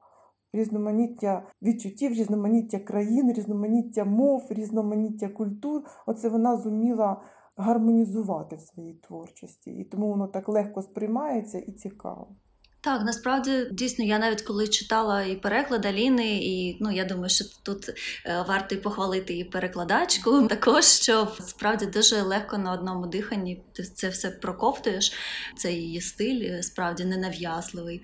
[0.54, 5.84] Різноманіття відчуттів, різноманіття країн, різноманіття мов, різноманіття культур.
[6.06, 7.22] Оце вона зуміла
[7.58, 9.72] гармонізувати в своїй творчості.
[9.72, 12.36] І тому воно так легко сприймається і цікаво.
[12.82, 17.46] Так, насправді дійсно, я навіть коли читала і переклад Аліни, і ну я думаю, що
[17.64, 20.48] тут е, варто й похвалити і перекладачку.
[20.50, 25.14] Також що справді дуже легко на одному диханні ти це все проковтуєш.
[25.58, 27.98] Це її стиль, е, справді ненав'язливий.
[27.98, 28.04] Е,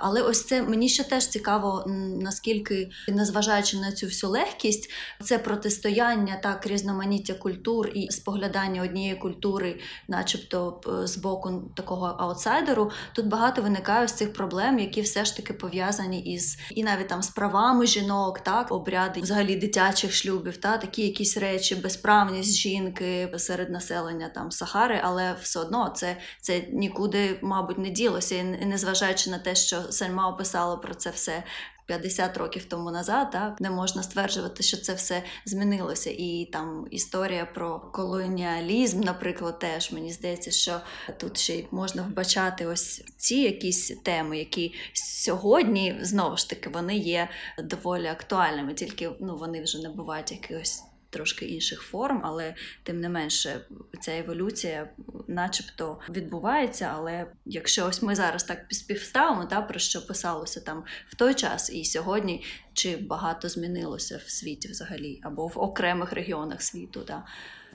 [0.00, 1.84] але ось це мені ще теж цікаво,
[2.22, 4.90] наскільки, незважаючи на цю всю легкість,
[5.24, 13.26] це протистояння так різноманіття культур і споглядання однієї культури, начебто з боку такого аутсайдеру, тут
[13.26, 17.28] багато виникає ось цих проблем, які все ж таки пов'язані із і навіть там з
[17.28, 24.28] правами жінок, так обряди взагалі дитячих шлюбів, та такі якісь речі, безправність жінки серед населення
[24.28, 29.54] там Сахари, але все одно це це нікуди, мабуть, не ділося, і незважаючи на те,
[29.54, 31.42] що Сальма описала про це все
[31.88, 36.10] 50 років тому назад, так не можна стверджувати, що це все змінилося.
[36.10, 40.80] І там історія про колоніалізм, наприклад, теж мені здається, що
[41.16, 46.96] тут ще й можна вбачати ось ці якісь теми, які сьогодні знову ж таки вони
[46.96, 47.28] є
[47.58, 53.08] доволі актуальними, тільки ну вони вже не бувають якихось трошки інших форм, але тим не
[53.08, 53.60] менше
[54.00, 54.88] ця еволюція,
[55.26, 56.92] начебто, відбувається.
[56.94, 61.70] Але якщо ось ми зараз так співставимо, та про що писалося там в той час
[61.72, 67.00] і сьогодні, чи багато змінилося в світі взагалі, або в окремих регіонах світу.
[67.00, 67.24] Та.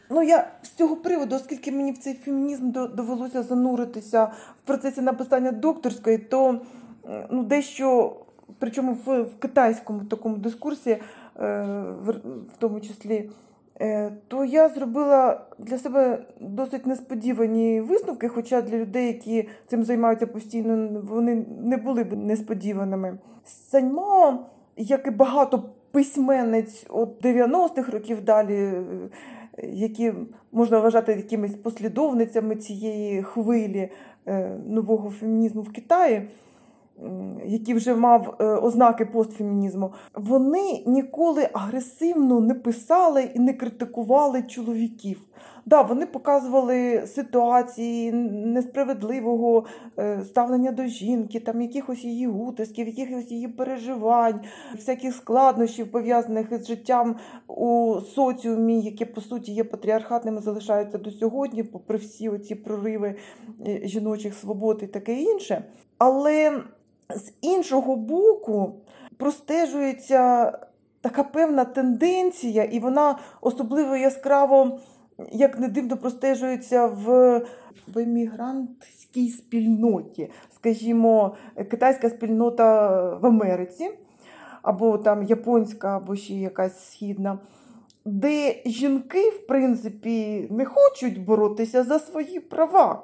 [0.09, 4.25] Ну, я з цього приводу, оскільки мені в цей фемінізм довелося зануритися
[4.63, 6.61] в процесі написання докторської, то
[7.31, 8.17] ну, дещо,
[8.59, 10.97] причому в, в китайському такому дискурсі,
[11.35, 13.29] в тому числі,
[13.81, 20.27] е, то я зробила для себе досить несподівані висновки, хоча для людей, які цим займаються
[20.27, 23.17] постійно, вони не були б несподіваними.
[23.45, 24.39] Саньмо,
[24.77, 28.83] як і багато письменниць от 90-х років далі, е,
[29.63, 30.13] які
[30.51, 33.89] можна вважати якимись послідовницями цієї хвилі
[34.67, 36.29] нового фемінізму в Китаї
[37.45, 45.21] який вже мав е, ознаки постфемінізму, вони ніколи агресивно не писали і не критикували чоловіків.
[45.65, 49.65] Да, Вони показували ситуації несправедливого
[49.99, 54.41] е, ставлення до жінки, там якихось її утисків, якихось її переживань,
[54.75, 57.15] всяких складнощів, пов'язаних із життям
[57.47, 63.15] у соціумі, які по суті є патріархатними, залишаються до сьогодні, попри всі оці прориви
[63.67, 65.63] е, жіночих свобод і таке інше.
[65.97, 66.63] Але
[67.09, 68.73] з іншого боку,
[69.17, 70.51] простежується
[71.01, 74.79] така певна тенденція, і вона особливо яскраво,
[75.31, 77.37] як не дивно, простежується в,
[77.93, 83.91] в емігрантській спільноті, скажімо, китайська спільнота в Америці,
[84.61, 87.39] або там японська, або ще якась східна.
[88.05, 93.03] Де жінки, в принципі, не хочуть боротися за свої права.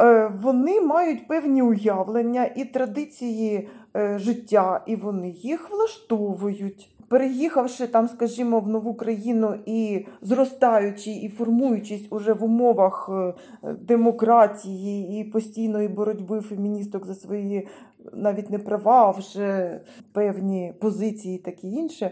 [0.00, 6.88] Е, вони мають певні уявлення і традиції е, життя, і вони їх влаштовують.
[7.10, 13.34] Переїхавши там, скажімо, в нову країну і зростаючи і формуючись уже в умовах е,
[13.80, 17.68] демократії і постійної боротьби феміністок за свої
[18.12, 19.80] навіть не права, а вже
[20.12, 22.10] певні позиції, такі інше.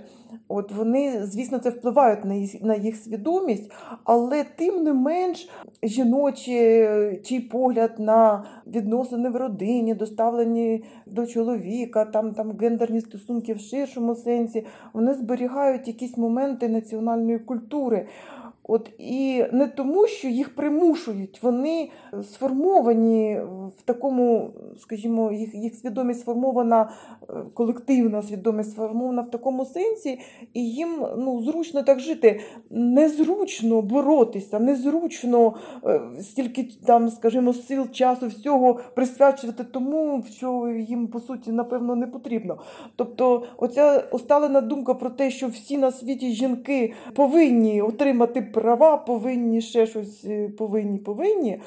[0.48, 3.70] От вони, звісно, це впливають на їх, на їх свідомість,
[4.04, 5.48] але тим не менш
[5.82, 6.88] жіночий
[7.22, 14.14] чий погляд на відносини в родині, доставлені до чоловіка, там там гендерні стосунки в ширшому
[14.14, 18.06] сенсі, вони зберігають якісь моменти національної культури.
[18.70, 21.90] От І не тому, що їх примушують, вони
[22.22, 23.40] сформовані
[23.78, 26.90] в такому, скажімо, їх їх свідомість сформована,
[27.30, 30.20] е, колективна свідомість сформована в такому сенсі,
[30.54, 32.40] і їм ну, зручно так жити.
[32.70, 35.54] Незручно боротися, незручно
[35.84, 42.06] е, стільки там, скажімо, сил, часу, всього присвячувати тому, що їм по суті, напевно, не
[42.06, 42.58] потрібно.
[42.96, 49.60] Тобто, оця усталена думка про те, що всі на світі жінки повинні отримати права повинні
[49.60, 51.60] ще щось е, повинні, повинні,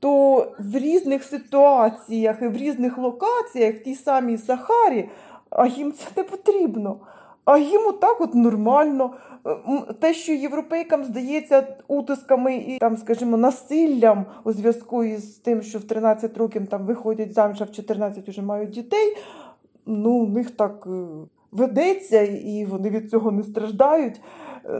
[0.00, 5.08] то в різних ситуаціях і в різних локаціях, в тій самій Сахарі,
[5.50, 6.96] а їм це не потрібно.
[7.44, 9.10] А їм отак от нормально.
[9.46, 15.78] Е, те, що європейкам здається утисками і там, скажімо, насиллям у зв'язку із тим, що
[15.78, 19.16] в 13 років там виходять заміж, а в 14 вже мають дітей,
[19.86, 21.06] ну, у них так е,
[21.52, 24.20] ведеться, і вони від цього не страждають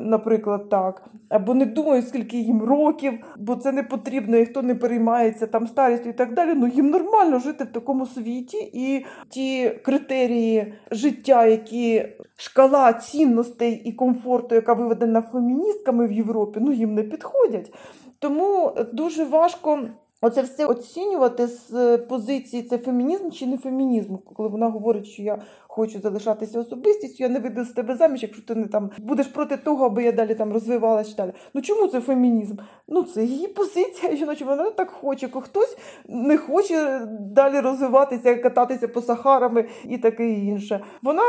[0.01, 4.75] наприклад, так, або не думають, скільки їм років, бо це не потрібно, і хто не
[4.75, 6.55] переймається там старістю і так далі.
[6.55, 13.93] Ну їм нормально жити в такому світі, і ті критерії життя, які шкала цінностей і
[13.93, 17.73] комфорту, яка виведена феміністками в Європі, ну їм не підходять.
[18.19, 19.81] Тому дуже важко
[20.21, 25.23] Оце все оцінювати з е, позиції це фемінізм чи не фемінізм, коли вона говорить, що
[25.23, 29.27] я хочу залишатися особистістю, я не вийду з тебе заміж, якщо ти не там будеш
[29.27, 31.33] проти того, аби я далі там розвивалася далі.
[31.55, 32.57] Ну чому це фемінізм?
[32.89, 35.29] Ну це її позиція жіноча, вона так хоче.
[35.29, 35.77] Ко Хтось
[36.09, 40.81] не хоче далі розвиватися, кататися по сахарами і таке інше.
[41.03, 41.23] Вона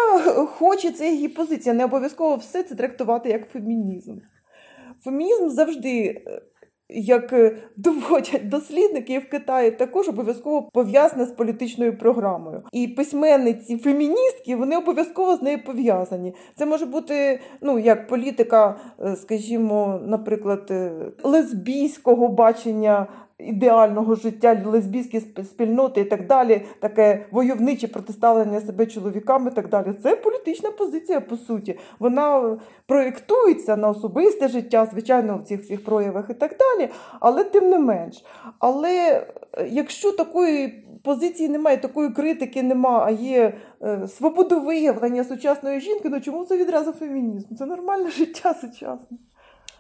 [0.46, 1.76] хоче, це її позиція.
[1.76, 4.16] Не обов'язково все це трактувати як фемінізм.
[5.04, 6.22] Фемінізм завжди.
[6.90, 12.64] Як е, доводять дослідники в Китаї, також обов'язково пов'язане з політичною програмою.
[12.72, 16.34] І письменниці феміністки вони обов'язково з нею пов'язані.
[16.56, 20.92] Це може бути ну як політика, е, скажімо, наприклад, е,
[21.24, 23.08] лесбійського бачення
[23.40, 29.94] ідеального життя, лесбійські спільноти і так далі, таке войовниче протиставлення себе чоловікам і так далі.
[30.04, 31.80] Це політична позиція, по суті.
[32.00, 37.70] Вона проєктується на особисте життя, звичайно, в цих всіх проявах і так далі, але тим
[37.70, 38.24] не менш.
[38.60, 39.26] Але
[39.58, 46.22] е, якщо такої позиції немає, такої критики нема, а є е, свободовиявлення сучасної жінки, ну
[46.22, 47.56] чому це відразу фемінізм?
[47.56, 49.18] Це нормальне життя сучасне.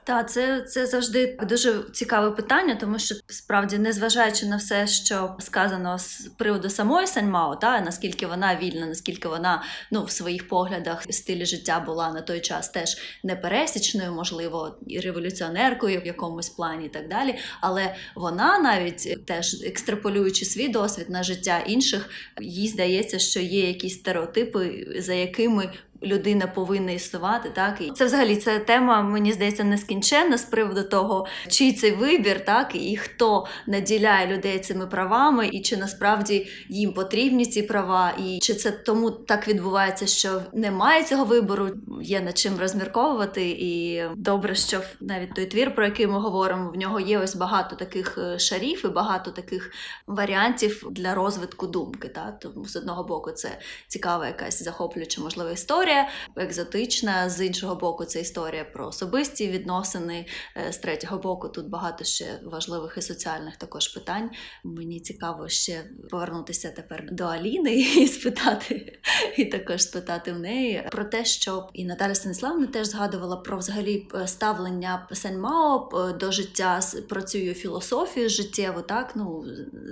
[0.09, 5.99] Та це, це завжди дуже цікаве питання, тому що справді, незважаючи на все, що сказано
[5.99, 11.45] з приводу самої Саньмао, та наскільки вона вільна, наскільки вона ну в своїх поглядах стилі
[11.45, 17.07] життя була на той час теж непересічною, можливо, і революціонеркою в якомусь плані, і так
[17.09, 17.35] далі.
[17.61, 22.09] Але вона навіть теж екстраполюючи свій досвід на життя інших,
[22.41, 25.73] їй здається, що є якісь стереотипи, за якими
[26.03, 31.27] людина повинна існувати, так і це взагалі це тема, мені здається, нескінченна з приводу того,
[31.47, 37.45] чий цей вибір, так і хто наділяє людей цими правами, і чи насправді їм потрібні
[37.45, 41.69] ці права, і чи це тому так відбувається, що немає цього вибору,
[42.01, 43.49] є над чим розмірковувати.
[43.49, 47.75] І добре, що навіть той твір, про який ми говоримо, в нього є ось багато
[47.75, 49.71] таких е, шарів і багато таких
[50.07, 52.07] варіантів для розвитку думки.
[52.07, 52.39] Так?
[52.39, 53.49] Тому з одного боку, це
[53.87, 55.88] цікава якась захоплююча можливо історія,
[56.35, 57.29] екзотична.
[57.29, 60.25] З іншого боку, це історія про особисті відносини.
[60.57, 64.29] Е, З третього боку, тут багато ще важливих і соціальних також питань.
[64.63, 68.99] Мені цікаво ще повернутися тепер до Аліни і спитати,
[69.37, 74.07] і також спитати в неї про те, що і Наталя Станіславна теж згадувала про взагалі
[74.15, 76.79] е, ставлення Сань Мао е, до життя
[77.09, 79.45] про цю філософію життєву, так ну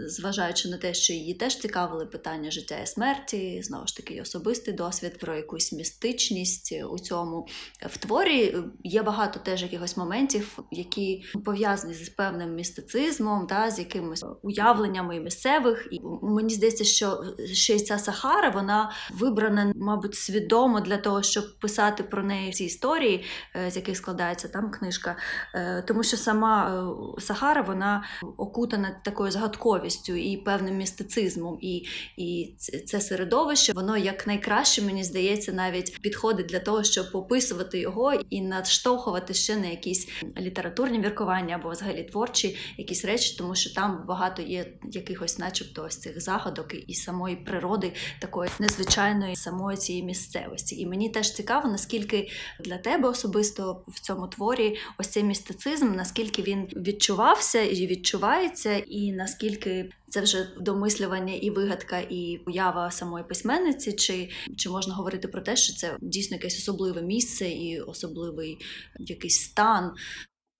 [0.06, 4.74] зважаючи на те, що її теж цікавили питання життя і смерті, знову ж таки, особистий
[4.74, 7.48] досвід про якусь містичність у цьому
[7.90, 8.56] в творі.
[8.84, 15.88] Є багато теж якихось моментів, які пов'язані з певним містицизмом, та з якимись уявленнями місцевих.
[15.92, 17.24] І мені здається, що
[17.54, 22.66] ще й ця Сахара вона вибрана, мабуть, свідомо для того, щоб писати про неї ці
[22.66, 23.24] історії,
[23.56, 25.16] е, з яких складається там книжка.
[25.56, 26.86] Е, Тому що сама
[27.18, 28.04] е, Сахара вона
[28.38, 31.58] окутана такою загадковістю і певним містицизмом.
[31.62, 31.86] І,
[32.18, 38.14] і це середовище, воно як найкраще, мені здається, навіть підходить для того, щоб описувати його
[38.30, 40.08] і надштовхувати ще на якісь
[40.38, 45.98] літературні міркування або взагалі творчі якісь речі, тому що там багато є якихось, начебто, ось
[45.98, 50.76] цих загадок і самої природи, такої незвичайної самої цієї місцевості.
[50.76, 56.42] І мені теж цікаво, наскільки для тебе особисто в цьому творі ось цей містицизм, наскільки
[56.42, 63.94] він відчувався і відчувається, і наскільки це вже домислювання і вигадка, і уява самої письменниці,
[63.94, 68.58] чи, чи можна говорити про те, що це дійсно якесь особливе місце і особливий
[69.00, 69.92] якийсь стан.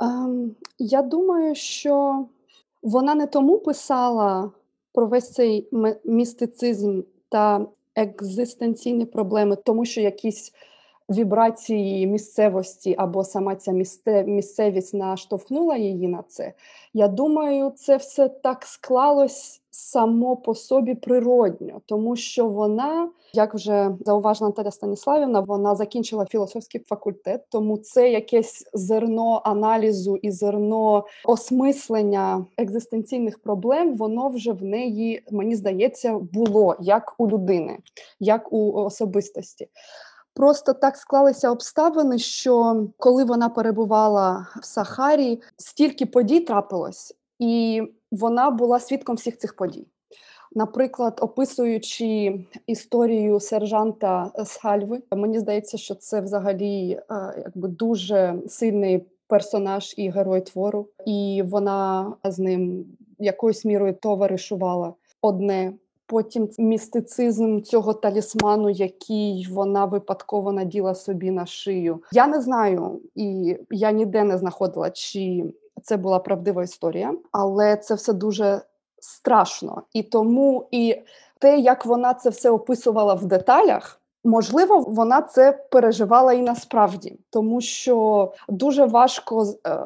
[0.02, 2.26] Ем, я думаю, що
[2.82, 4.52] вона не тому писала
[4.94, 5.70] про весь цей
[6.06, 10.52] містицизм та екзистенційні проблеми, тому що якісь
[11.10, 16.54] вібрації місцевості або сама ця місце, місцевість наштовхнула її на це.
[16.94, 23.92] Я думаю, це все так склалось само по собі природньо, тому що вона, як вже
[24.06, 32.46] зауважила Наталя Станіславівна, вона закінчила філософський факультет, тому це якесь зерно аналізу і зерно осмислення
[32.58, 37.78] екзистенційних проблем, воно вже в неї, мені здається, було як у людини,
[38.20, 39.68] як у особистості.
[40.38, 47.82] Просто так склалися обставини, що коли вона перебувала в Сахарі, стільки подій трапилось, і
[48.12, 49.88] вона була свідком всіх цих подій.
[50.56, 59.06] Наприклад, описуючи історію сержанта з Хальви, мені здається, що це взагалі е, якби дуже сильний
[59.28, 62.86] персонаж і герой твору, і вона з ним
[63.20, 65.74] якоюсь мірою товаришувала одне.
[66.08, 72.04] Потім містицизм цього талісману, який вона випадково наділа собі на шию.
[72.12, 75.44] Я не знаю, і я ніде не знаходила, чи
[75.84, 78.62] це була правдива історія, але це все дуже
[79.00, 79.82] страшно.
[79.94, 80.96] І тому і
[81.40, 84.02] те, як вона це все описувала в деталях.
[84.24, 89.80] Можливо, вона це переживала і насправді, тому що дуже важко е,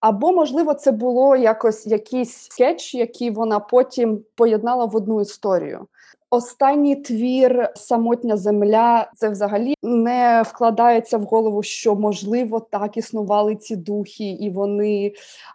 [0.00, 5.86] або, можливо, це було якось якийсь скетч, який вона потім поєднала в одну історію.
[6.30, 13.76] Останній твір Самотня земля це взагалі не вкладається в голову, що можливо так існували ці
[13.76, 15.12] духи, і вони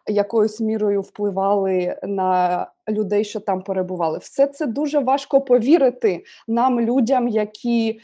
[0.07, 4.17] якоюсь мірою впливали на людей, що там перебували.
[4.17, 7.99] Все це дуже важко повірити нам, людям, які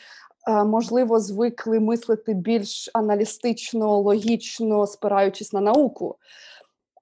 [0.47, 6.15] можливо звикли мислити більш аналістично, логічно, спираючись на науку.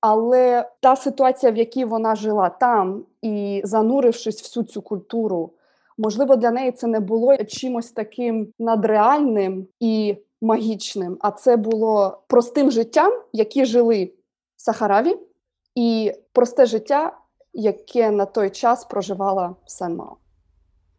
[0.01, 5.51] Але та ситуація, в якій вона жила там, і занурившись всю цю культуру,
[5.97, 12.71] можливо, для неї це не було чимось таким надреальним і магічним, а це було простим
[12.71, 14.13] життям, які жили
[14.55, 15.17] сахараві,
[15.75, 17.17] і просте життя,
[17.53, 20.15] яке на той час проживала Сань Мао.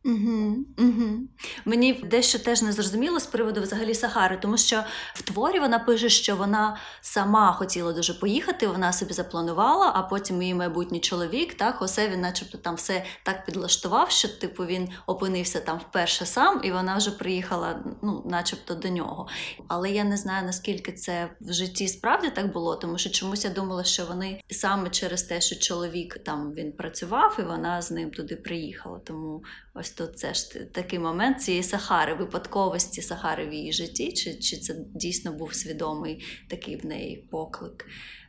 [0.04, 1.18] Угу, угу.
[1.64, 4.84] Мені дещо теж не зрозуміло з приводу взагалі Сахари, тому що
[5.14, 10.42] в творі вона пише, що вона сама хотіла дуже поїхати, вона собі запланувала, а потім
[10.42, 15.60] її майбутній чоловік, так, Хосе, він начебто там все так підлаштував, що типу він опинився
[15.60, 19.28] там вперше сам, і вона вже приїхала, ну, начебто, до нього.
[19.68, 23.50] Але я не знаю, наскільки це в житті справді так було, тому що чомусь я
[23.50, 28.10] думала, що вони саме через те, що чоловік там він працював, і вона з ним
[28.10, 28.98] туди приїхала.
[28.98, 29.42] Тому
[29.78, 34.56] ось то це ж такий момент цієї Сахари, випадковості Сахари в її житті, чи, чи
[34.56, 37.86] це дійсно був свідомий такий в неї поклик?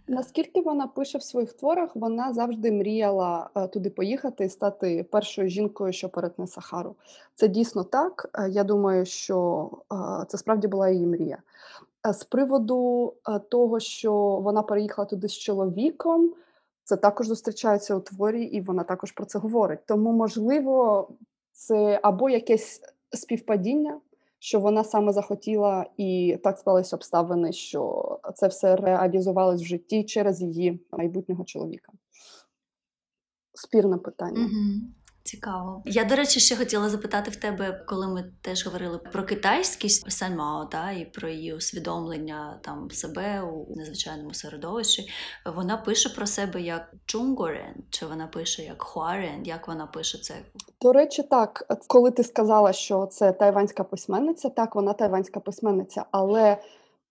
[0.07, 5.49] Наскільки вона пише в своїх творах, вона завжди мріяла е, туди поїхати і стати першою
[5.49, 6.95] жінкою, що перетне Сахару.
[7.35, 8.29] Це дійсно так.
[8.33, 11.37] Е, я думаю, що е, це справді була її мрія.
[12.13, 13.13] З приводу
[13.51, 16.33] того, що вона переїхала туди з чоловіком,
[16.83, 19.79] це також зустрічається у творі, і вона також про це говорить.
[19.85, 21.07] Тому, можливо,
[21.59, 22.81] це або якесь
[23.11, 24.01] співпадіння,
[24.39, 30.41] що вона саме захотіла, і так склалися обставини, що це все реалізувалось в житті через
[30.41, 31.91] її майбутнього чоловіка.
[33.53, 34.39] Спірне питання.
[34.39, 34.93] Угу.
[35.29, 35.81] Цікаво.
[35.85, 40.65] Я, до речі, ще хотіла запитати в тебе, коли ми теж говорили про китайськість Саньмао,
[40.65, 45.09] та, і про її усвідомлення там себе у незвичайному середовищі.
[45.55, 49.45] Вона пише про себе як Чунгорен, чи вона пише як Хуарен?
[49.45, 50.35] Як вона пише це?
[50.81, 56.57] До речі, так, коли ти сказала, що це тайванська письменниця, так, вона тайванська письменниця, але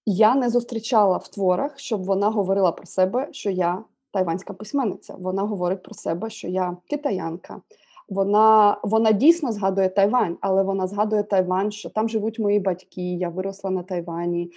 [0.07, 5.15] я не зустрічала в творах, щоб вона говорила про себе, що я тайванська письменниця.
[5.19, 7.61] Вона говорить про себе, що я китаянка.
[8.09, 13.03] Вона вона дійсно згадує Тайвань, але вона згадує Тайвань, що там живуть мої батьки.
[13.03, 14.51] Я виросла на Тайвані,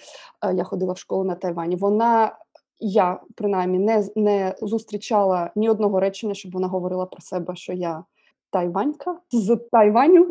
[0.46, 1.76] е, я ходила в школу на Тайвані.
[1.76, 2.38] Вона
[2.80, 8.04] я принаймні не не зустрічала ні одного речення, щоб вона говорила про себе, що я
[8.52, 10.28] тайванька з Тайваню.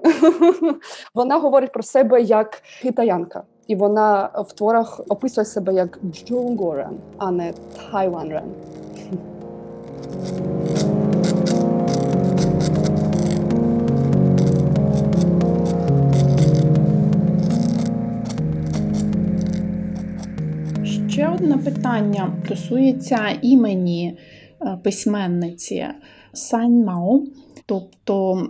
[1.15, 7.31] Вона говорить про себе як китаянка, і вона в творах описує себе як Джунгорен, а
[7.31, 7.53] не
[7.93, 8.55] Тайванрен.
[21.21, 24.19] Ще одне питання стосується імені
[24.63, 25.87] е, письменниці
[26.33, 27.23] Сань Мао,
[27.67, 28.47] тобто,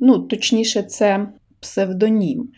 [0.00, 1.28] ну, точніше, це
[1.60, 2.48] псевдонім.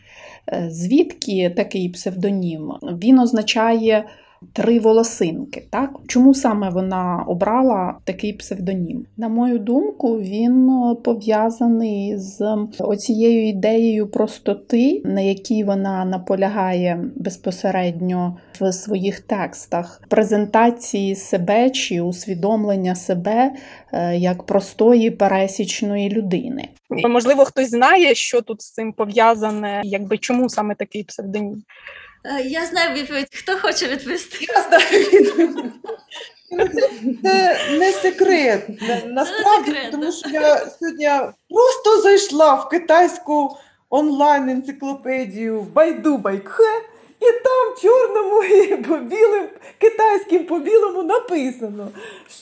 [0.53, 2.73] Е, звідки такий псевдонім?
[2.83, 4.05] Він означає
[4.53, 5.67] три волосинки.
[5.71, 5.91] Так?
[6.07, 9.07] Чому саме вона обрала такий псевдонім?
[9.17, 18.37] На мою думку, він е, пов'язаний з оцією ідеєю простоти, на якій вона наполягає безпосередньо
[18.61, 23.53] в своїх текстах, презентації себе чи усвідомлення себе
[23.93, 26.69] е, як простої пересічної людини.
[27.09, 31.63] Можливо, хтось знає, що тут з цим пов'язане, якби чому саме такий псевдонім.
[32.25, 33.27] Е, я знаю відповідь.
[33.33, 34.47] Хто хоче відповісти?
[34.57, 35.73] Я знаю відповідь.
[37.23, 38.69] Це не секрет.
[39.07, 41.11] Насправді, секрет, тому що я сьогодні
[41.51, 43.57] просто зайшла в китайську
[43.91, 46.83] онлайн-енциклопедію в Байду Байкхе,
[47.21, 49.49] і там чорному і по білим,
[49.79, 51.89] китайським по білому написано,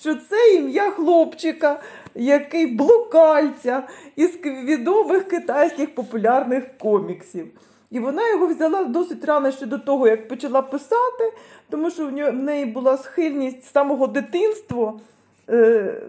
[0.01, 1.81] що це ім'я хлопчика,
[2.15, 3.83] який блукальця
[4.17, 7.47] із відомих китайських популярних коміксів.
[7.91, 11.33] І вона його взяла досить рано ще до того, як почала писати,
[11.71, 15.01] тому що в неї була схильність з самого дитинства
[15.49, 16.03] е,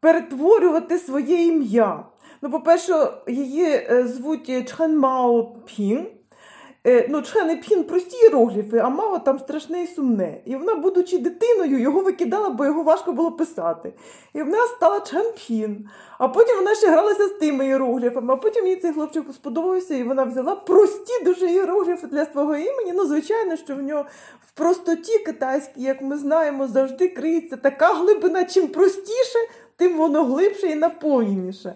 [0.00, 2.04] перетворювати своє ім'я.
[2.42, 6.06] Ну, По-перше, її е, звуть Чхан Мао Пін,
[7.08, 10.40] ну, Чхен і прості іерогліфи, а Мао там страшне і сумне.
[10.44, 13.92] І вона, будучи дитиною, його викидала, бо його важко було писати.
[14.34, 15.88] І в нас стала Чхен Пін.
[16.18, 20.02] А потім вона ще гралася з тими іерогліфами, а потім їй цей хлопчик сподобався, і
[20.02, 22.92] вона взяла прості дуже іерогліфи для свого імені.
[22.94, 24.04] Ну, звичайно, що в нього
[24.48, 29.38] в простоті китайській, як ми знаємо, завжди криється така глибина, чим простіше,
[29.76, 31.74] тим воно глибше і наповненіше.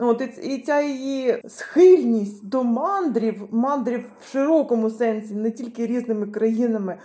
[0.00, 6.98] От, і, ця її схильність до мандрів, мандрів в широкому сенсі, не тільки різними країнами,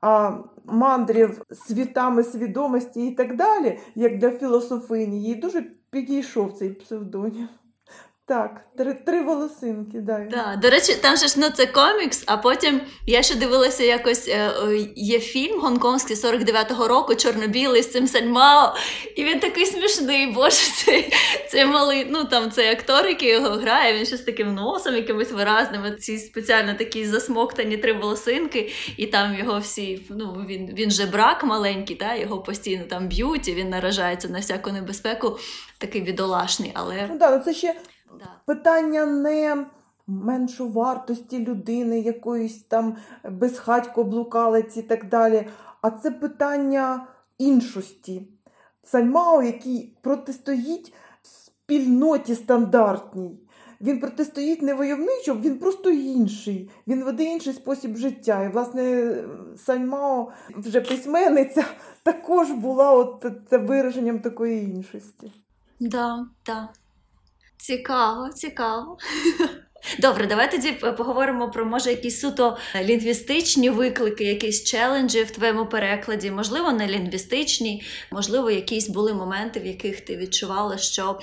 [0.00, 7.48] а мандрів світами свідомості і так далі, як для філософині, їй дуже підійшов цей псевдонім.
[8.24, 10.28] Так, три, три волосинки, дай.
[10.28, 14.28] Да, до речі, там же ж ну, це комікс, а потім я ще дивилася якось
[14.28, 14.50] е,
[14.96, 18.74] є фільм гонконгський 49-го року, чорно-білий з цим Сальмао,
[19.16, 21.12] і він такий смішний, боже, цей,
[21.48, 25.32] цей малий, ну там цей актор, який його грає, він ще з таким носом, якимось
[25.32, 31.06] виразним, ці спеціально такі засмоктані три волосинки, і там його всі, ну він, він же
[31.06, 35.38] брак маленький, та, його постійно там б'ють, і він наражається на всяку небезпеку,
[35.78, 37.80] такий бідолашний, але Ну, да, це ще да.
[38.46, 39.66] Питання не
[40.06, 42.96] меншовартості людини, якоїсь там
[43.30, 45.46] безхатько блукалець і так далі,
[45.80, 47.06] а це питання
[47.38, 48.28] іншості.
[48.84, 53.38] Сальмао, який протистоїть спільноті стандартній.
[53.80, 56.70] Він протистоїть не войовничо, він просто інший.
[56.86, 58.44] Він веде інший спосіб життя.
[58.44, 59.14] І, власне,
[59.56, 61.64] Сальмао, вже письменниця,
[62.02, 65.32] також була от це вираженням такої іншості.
[65.80, 66.68] Да, да.
[67.62, 68.96] Цікаво, цікаво.
[70.00, 76.30] Добре, давай тоді поговоримо про може якісь суто лінгвістичні виклики, якісь челенджі в твоєму перекладі,
[76.30, 77.82] можливо, не лінгвістичні,
[78.12, 81.18] можливо, якісь були моменти, в яких ти відчувала, що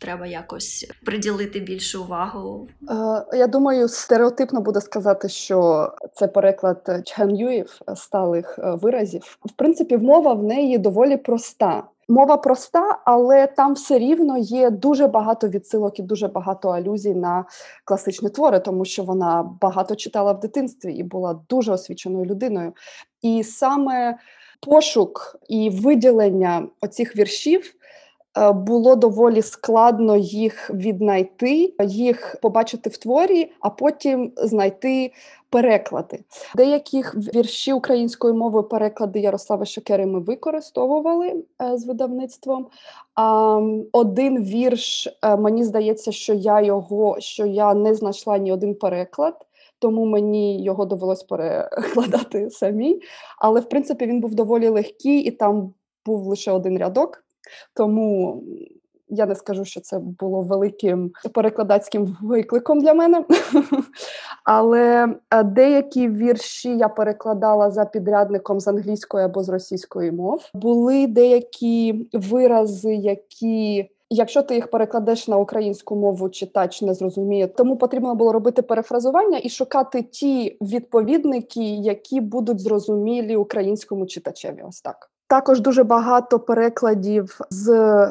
[0.00, 2.68] треба якось приділити більше увагу.
[2.90, 9.38] Е, Я думаю, стереотипно буде сказати, що це переклад чхан'юїв сталих е, виразів.
[9.44, 11.82] В принципі, мова в неї доволі проста.
[12.08, 17.44] Мова проста, але там все рівно є дуже багато відсилок і дуже багато алюзій на
[17.84, 22.72] класичні твори, тому що вона багато читала в дитинстві і була дуже освіченою людиною.
[23.22, 24.18] І саме
[24.60, 27.74] пошук і виділення оцих віршів
[28.54, 35.12] було доволі складно їх віднайти, їх побачити в творі, а потім знайти
[35.50, 36.24] переклади.
[36.54, 42.66] Деяких вірші українською мовою переклади Ярослава Шокери ми використовували е, з видавництвом.
[43.14, 43.56] А
[43.92, 49.46] один вірш, е, мені здається, що я його що я не знайшла ні один переклад.
[49.78, 53.00] Тому мені його довелось перекладати самі.
[53.38, 55.74] Але в принципі він був доволі легкий, і там
[56.06, 57.24] був лише один рядок.
[57.74, 58.42] Тому
[59.12, 63.24] я не скажу, що це було великим перекладацьким викликом для мене.
[64.44, 70.50] Але е, деякі вірші я перекладала за підрядником з англійської або з російської мов.
[70.54, 73.88] Були деякі вирази, які.
[74.14, 79.40] Якщо ти їх перекладеш на українську мову, читач не зрозуміє, тому потрібно було робити перефразування
[79.42, 84.62] і шукати ті відповідники, які будуть зрозумілі українському читачеві.
[84.68, 85.11] Ось так.
[85.32, 87.68] Також дуже багато перекладів з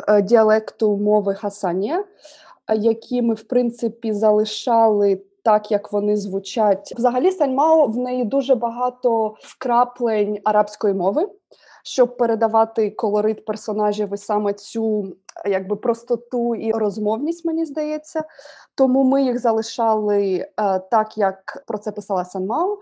[0.08, 6.94] е, діалекту мови Хасанія, е, які ми в принципі залишали так, як вони звучать.
[6.98, 11.30] Взагалі, Саньмао в неї дуже багато вкраплень арабської мови,
[11.84, 15.14] щоб передавати колорит персонажів і саме цю
[15.46, 18.24] якби простоту і розмовність, мені здається.
[18.76, 22.78] Тому ми їх залишали е, так, як про це писала Санмао.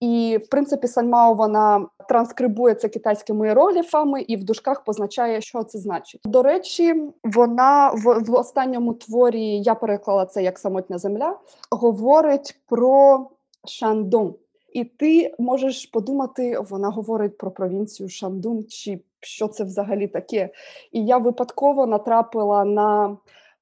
[0.00, 5.78] І в принципі, Санмао вона транскрибує це китайськими іерогліфами і в дужках позначає, що це
[5.78, 6.20] значить.
[6.24, 11.38] До речі, вона в, в останньому творі я переклала це як самотня земля,
[11.70, 13.26] говорить про
[13.64, 14.34] Шандун.
[14.72, 20.50] І ти можеш подумати, вона говорить про провінцію Шандун, чи що це взагалі таке.
[20.92, 23.16] І я випадково натрапила на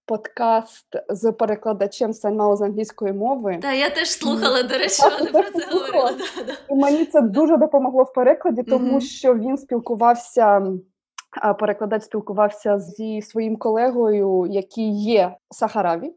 [0.08, 3.58] подкаст з перекладачем Санмао з англійської мови.
[3.62, 6.20] Та я теж слухала, до речі, вони про це говорили.
[6.70, 10.62] І мені це дуже допомогло в перекладі, тому що він спілкувався.
[11.60, 16.12] Перекладач спілкувався зі своїм колегою, який є Сахараві,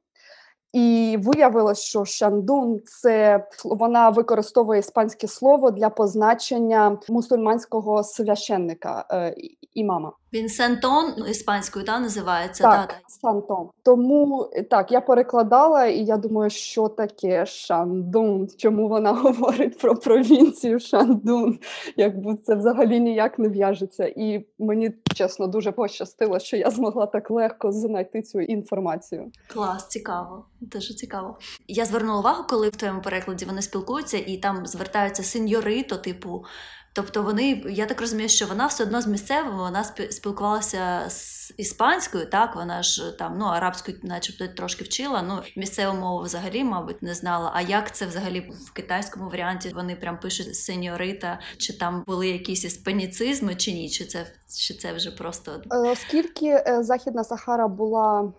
[0.74, 9.58] і виявилось, що Шандун це вона використовує іспанське слово для позначення мусульманського священника е, і-
[9.74, 10.12] імама.
[10.34, 12.64] Він Сентон ну, іспанською та, називається.
[12.64, 12.96] Так, да.
[13.08, 13.70] Сантон.
[13.84, 20.80] Тому так, я перекладала, і я думаю, що таке Шандун, чому вона говорить про провінцію
[20.80, 21.60] Шандун,
[21.98, 24.06] якби це взагалі ніяк не в'яжеться.
[24.06, 29.32] І мені чесно дуже пощастило, що я змогла так легко знайти цю інформацію.
[29.48, 30.46] Клас, цікаво.
[30.62, 31.39] Дуже цікаво.
[31.68, 36.45] Я звернула увагу, коли в твоєму перекладі вони спілкуються і там звертаються сеньорито, типу.
[36.93, 42.26] Тобто вони, я так розумію, що вона все одно з місцевими, вона спілкувалася з іспанською,
[42.26, 45.22] так вона ж там ну арабською, начебто, трошки вчила.
[45.22, 47.51] Ну місцеву мову взагалі, мабуть, не знала.
[47.55, 52.66] А як це взагалі в китайському варіанті вони прям пишуть сеньорита, чи там були якісь
[52.66, 53.89] іспаніцизми, чи ні?
[53.89, 54.28] Чи це
[54.59, 58.34] чи це вже просто оскільки Західна Сахара була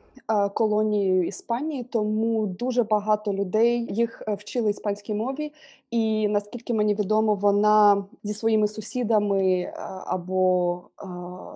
[0.55, 5.53] колонією Іспанії, тому дуже багато людей їх вчили іспанській мові,
[5.91, 9.73] і наскільки мені відомо, вона зі своїми сусідами
[10.07, 10.83] або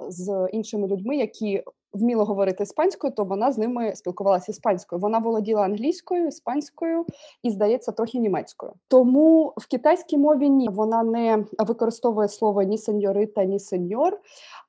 [0.09, 1.63] з іншими людьми, які
[1.97, 5.01] вміло говорити іспанською, то вона з ними спілкувалася іспанською.
[5.01, 7.07] Вона володіла англійською, іспанською
[7.43, 8.73] і, здається, трохи німецькою.
[8.89, 14.21] Тому в китайській мові ні вона не використовує слово ні сеньорита, ні сеньор.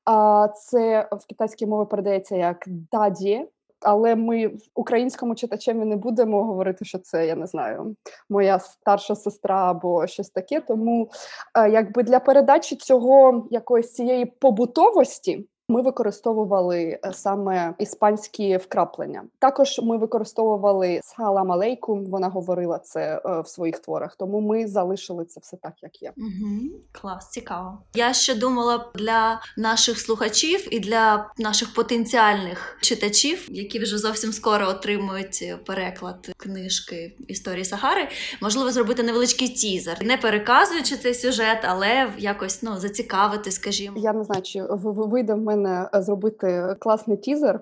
[0.05, 3.47] А це в китайській мові передається як даді.
[3.81, 7.95] Але ми українському читачеві не будемо говорити, що це я не знаю,
[8.29, 10.61] моя старша сестра або щось таке.
[10.61, 11.09] Тому
[11.55, 19.23] якби для передачі цього якоїсь цієї побутовості ми використовували е, саме іспанські вкраплення.
[19.39, 25.25] Також ми використовували салам алейкум, Вона говорила це е, в своїх творах, тому ми залишили
[25.25, 26.13] це все так, як є.
[26.17, 26.59] Угу.
[26.91, 27.77] Клас, цікаво.
[27.95, 34.67] Я ще думала для наших слухачів і для наших потенціальних читачів, які вже зовсім скоро
[34.67, 38.07] отримують переклад книжки історії Сахари.
[38.41, 43.97] Можливо, зробити невеличкий тізер, не переказуючи цей сюжет, але якось ну зацікавити, скажімо.
[43.99, 47.59] Я не знаю, чи вийде в мене мене е, зробити класний тізер,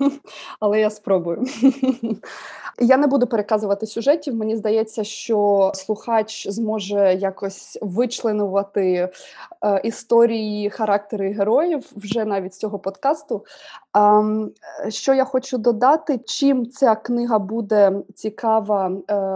[0.60, 1.44] але я спробую.
[2.78, 4.34] Я не буду переказувати сюжетів.
[4.34, 9.08] Мені здається, що слухач зможе якось вичленувати
[9.64, 13.44] е, історії, характери героїв вже навіть з цього подкасту.
[13.96, 18.88] Е, що я хочу додати, чим ця книга буде цікава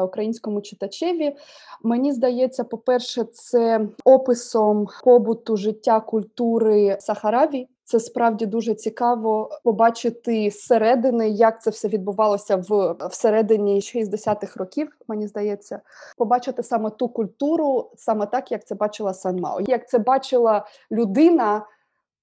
[0.05, 1.37] українському читачеві?
[1.83, 7.69] Мені здається, по-перше, це описом побуту життя культури Сахараві.
[7.91, 14.97] Це справді дуже цікаво побачити зсередини, як це все відбувалося в всередині 60-х років.
[15.09, 15.81] Мені здається,
[16.17, 21.67] побачити саме ту культуру, саме так, як це бачила Санмао, як це бачила людина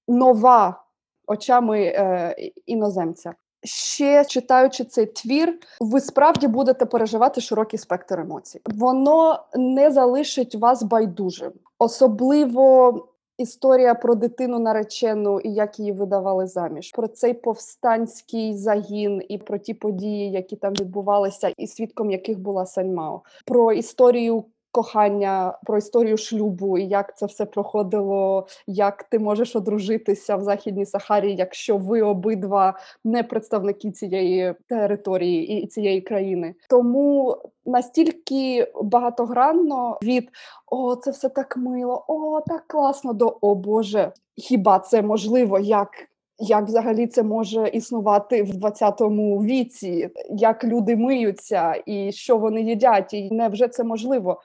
[0.08, 0.84] нова
[1.26, 2.34] очами е,
[2.66, 3.34] іноземця.
[3.64, 8.60] Ще читаючи цей твір, ви справді будете переживати широкий спектр емоцій.
[8.64, 12.92] Воно не залишить вас байдужим, особливо
[13.38, 19.58] Історія про дитину наречену і як її видавали заміж, про цей повстанський загін і про
[19.58, 26.16] ті події, які там відбувалися, і свідком яких була Саньмао, про історію кохання, про історію
[26.16, 32.02] шлюбу, і як це все проходило, як ти можеш одружитися в Західній Сахарі, якщо ви
[32.02, 36.54] обидва не представники цієї території і цієї країни.
[36.70, 40.30] Тому настільки багатогранно від
[40.66, 44.12] о, це все так мило, о, так класно до о Боже.
[44.36, 45.58] Хіба це можливо?
[45.58, 45.88] Як
[46.38, 53.14] як взагалі це може існувати в 20-му віці, як люди миються і що вони їдять,
[53.14, 54.42] і невже це можливо?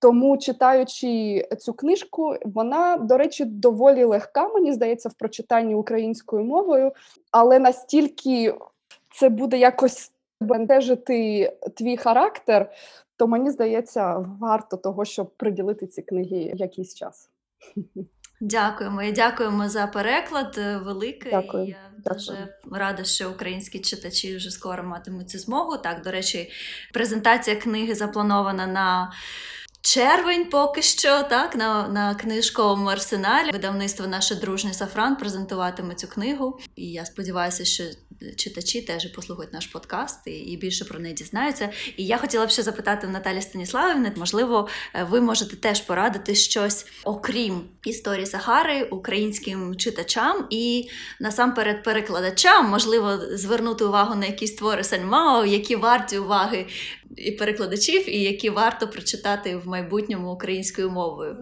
[0.00, 6.92] Тому, читаючи цю книжку, вона, до речі, доволі легка, мені здається, в прочитанні українською мовою,
[7.30, 8.54] але настільки
[9.14, 12.70] це буде якось бентежити твій характер,
[13.16, 17.30] то мені здається, варто того, щоб приділити ці книги якийсь час.
[18.40, 21.32] Дякуємо і дякуємо за переклад е, великий.
[21.32, 21.66] Дякую.
[21.66, 22.14] Я Дякую.
[22.14, 25.78] дуже рада, що українські читачі вже скоро матимуть цю змогу.
[25.78, 26.50] Так, до речі,
[26.92, 29.12] презентація книги запланована на.
[29.80, 36.60] Червень поки що так на на книжковому арсеналі видавництво наше дружнє Сафран презентуватиме цю книгу.
[36.76, 37.84] І я сподіваюся, що
[38.36, 41.70] читачі теж послухають наш подкаст і, і більше про неї дізнаються.
[41.96, 46.34] І я хотіла б ще запитати в Наталі Станіславівни, можливо, е, ви можете теж порадити
[46.34, 50.88] щось, окрім історії Сахари, українським читачам і
[51.20, 56.66] насамперед перекладачам, можливо, звернути увагу на якісь твори Сальмао, які варті уваги
[57.16, 61.40] і перекладачів, і які варто прочитати в майбутньому українською мовою.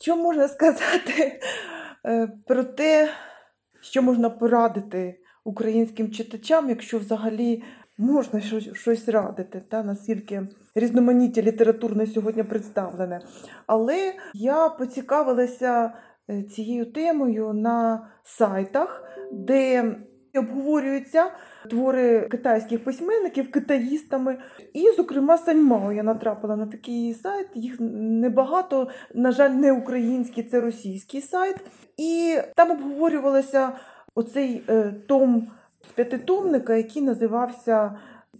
[0.00, 1.40] Що можна сказати
[2.06, 3.10] е, про те,
[3.80, 7.62] що можна порадити українським читачам, якщо взагалі
[7.98, 8.40] можна
[8.72, 13.20] щось радити, та наскільки різноманіття літературне сьогодні представлене.
[13.66, 15.92] Але я поцікавилася
[16.30, 19.96] е, цією темою на сайтах, де
[20.38, 21.30] обговорюються
[21.70, 24.38] твори китайських письменників китаїстами.
[24.72, 27.46] І, зокрема, Саньмао я натрапила на такий сайт.
[27.54, 31.56] Їх небагато, на жаль, не український, це російський сайт.
[31.96, 33.72] І там обговорювалося
[34.14, 35.46] оцей е, том
[35.88, 37.94] з п'ятитомника, який називався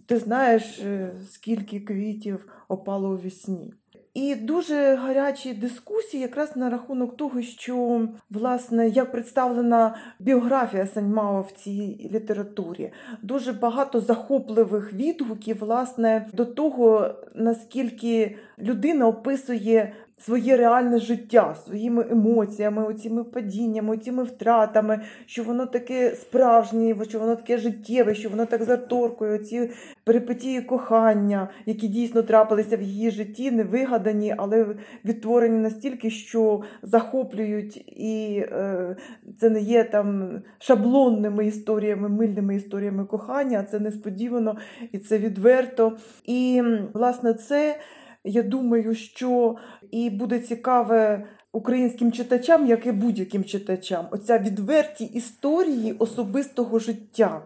[0.07, 3.73] ти знаєш, е, скільки квітів опало у вісні.
[4.17, 11.51] І дуже гарячі дискусії якраз на рахунок того, що власне як представлена біографія Саньмао в
[11.51, 12.91] цій літературі.
[13.21, 22.85] Дуже багато захопливих відгуків, власне, до того, наскільки людина описує своє реальне життя своїми емоціями,
[22.85, 28.63] оціми падіннями, оціми втратами, що воно таке справжнє, що воно таке життєве, що воно так
[28.63, 29.69] заторкує, ці
[30.03, 34.65] перипетії кохання, які дійсно трапилися в її житті, не вигадані, але
[35.05, 38.95] відтворені настільки, що захоплюють, і е,
[39.37, 44.57] це не є там шаблонними історіями, мильними історіями кохання, а це несподівано
[44.91, 45.97] і це відверто.
[46.25, 46.63] І
[46.93, 47.79] власне це.
[48.23, 49.55] Я думаю, що
[49.91, 57.41] і буде цікаве українським читачам, як і будь-яким читачам, оця відверті історії особистого життя.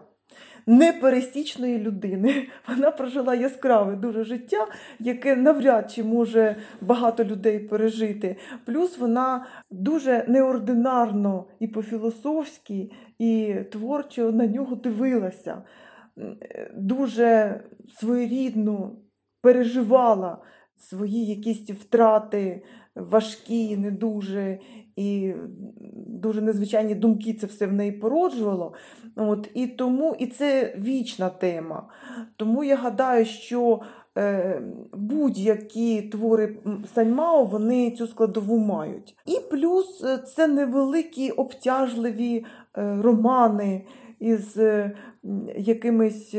[0.66, 2.48] Непересічної людини.
[2.68, 4.66] Вона прожила яскраве дуже життя,
[4.98, 8.36] яке навряд чи може багато людей пережити.
[8.64, 15.62] Плюс вона дуже неординарно і по-філософськи, і творчо на нього дивилася,
[16.74, 17.60] дуже
[17.94, 18.96] своєрідно
[19.42, 20.38] переживала
[20.82, 22.62] свої якісь втрати
[22.94, 24.58] важкі, не дуже
[24.96, 25.34] і
[26.06, 28.72] дуже незвичайні думки це все в неї породжувало.
[29.16, 31.88] От, І тому і це вічна тема.
[32.36, 33.80] Тому я гадаю, що
[34.18, 34.62] е,
[34.92, 36.56] будь-які твори
[36.94, 39.16] Саньмао вони цю складову мають.
[39.26, 42.44] І плюс е, це невеликі обтяжливі
[42.76, 43.86] е, романи
[44.18, 44.96] із е,
[45.56, 46.34] якимись.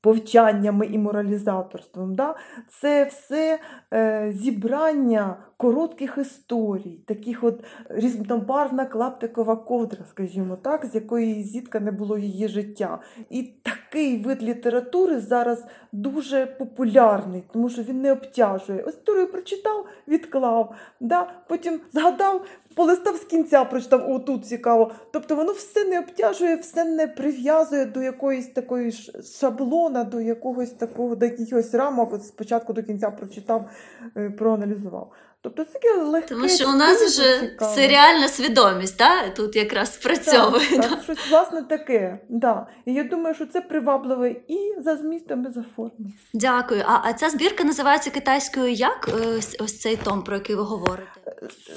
[0.00, 2.14] Повчаннями і моралізаторством.
[2.14, 2.34] Да?
[2.68, 3.60] Це все
[3.94, 11.92] е, зібрання коротких історій, таких от різнобарвна клаптикова ковдра, скажімо так, з якої зітка не
[11.92, 12.98] було її життя.
[13.30, 18.82] І такий вид літератури зараз дуже популярний, тому що він не обтяжує.
[18.82, 21.30] Ось історію прочитав, відклав, да?
[21.48, 24.92] потім згадав, полистав з кінця, прочитав, о, тут цікаво.
[25.12, 28.92] Тобто воно все не обтяжує, все не прив'язує до якоїсь такої
[29.40, 32.22] шаблона, до якогось такого, до якихось рамок.
[32.22, 33.70] Спочатку до кінця прочитав,
[34.16, 35.12] е, проаналізував.
[35.42, 36.34] Тобто це таке легке.
[36.34, 39.28] Тому що у нас вже серіальна свідомість, да?
[39.28, 40.68] тут якраз спрацьовує.
[40.70, 42.18] Так, так, щось власне таке.
[42.28, 42.66] Да.
[42.86, 46.12] І я думаю, що це привабливе і за змістом, і за формою.
[46.34, 46.84] Дякую.
[46.86, 49.10] А, а ця збірка називається китайською як?
[49.38, 51.10] Ось, ось цей том, про який ви говорите?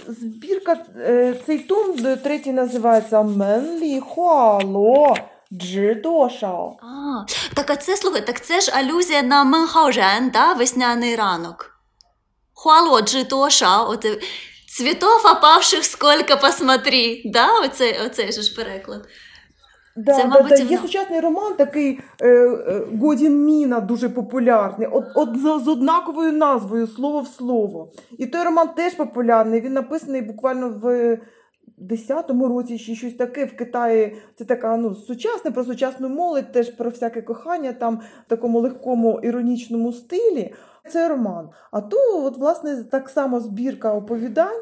[0.07, 5.15] Збірка, е, цей том третій називається Менлі Хуало
[5.53, 6.77] Джидошао.
[6.81, 10.53] А, так а це слухай, так це ж алюзія на Менхаожен, да?
[10.53, 11.70] весняний ранок.
[12.63, 14.05] Хуало джитоша, от
[14.67, 17.21] цвітов опавших сколько посмотри.
[17.25, 17.47] Да?
[18.05, 19.07] Оцей же ж переклад.
[19.95, 20.55] Да, Це, да, мабуть, да.
[20.55, 20.81] Є воно.
[20.81, 26.87] сучасний роман, такий е, е, Годін Міна, дуже популярний, от, от з, з однаковою назвою
[26.87, 27.91] слово в слово.
[28.17, 29.61] І той роман теж популярний.
[29.61, 31.17] Він написаний буквально в
[31.81, 34.15] 10-му році чи щось таке в Китаї.
[34.37, 39.19] Це така ну, сучасне, про сучасну молодь, теж про всяке кохання, там в такому легкому
[39.23, 40.53] іронічному стилі.
[40.89, 41.49] Це роман.
[41.71, 44.61] А то, от, власне, так само збірка оповідань.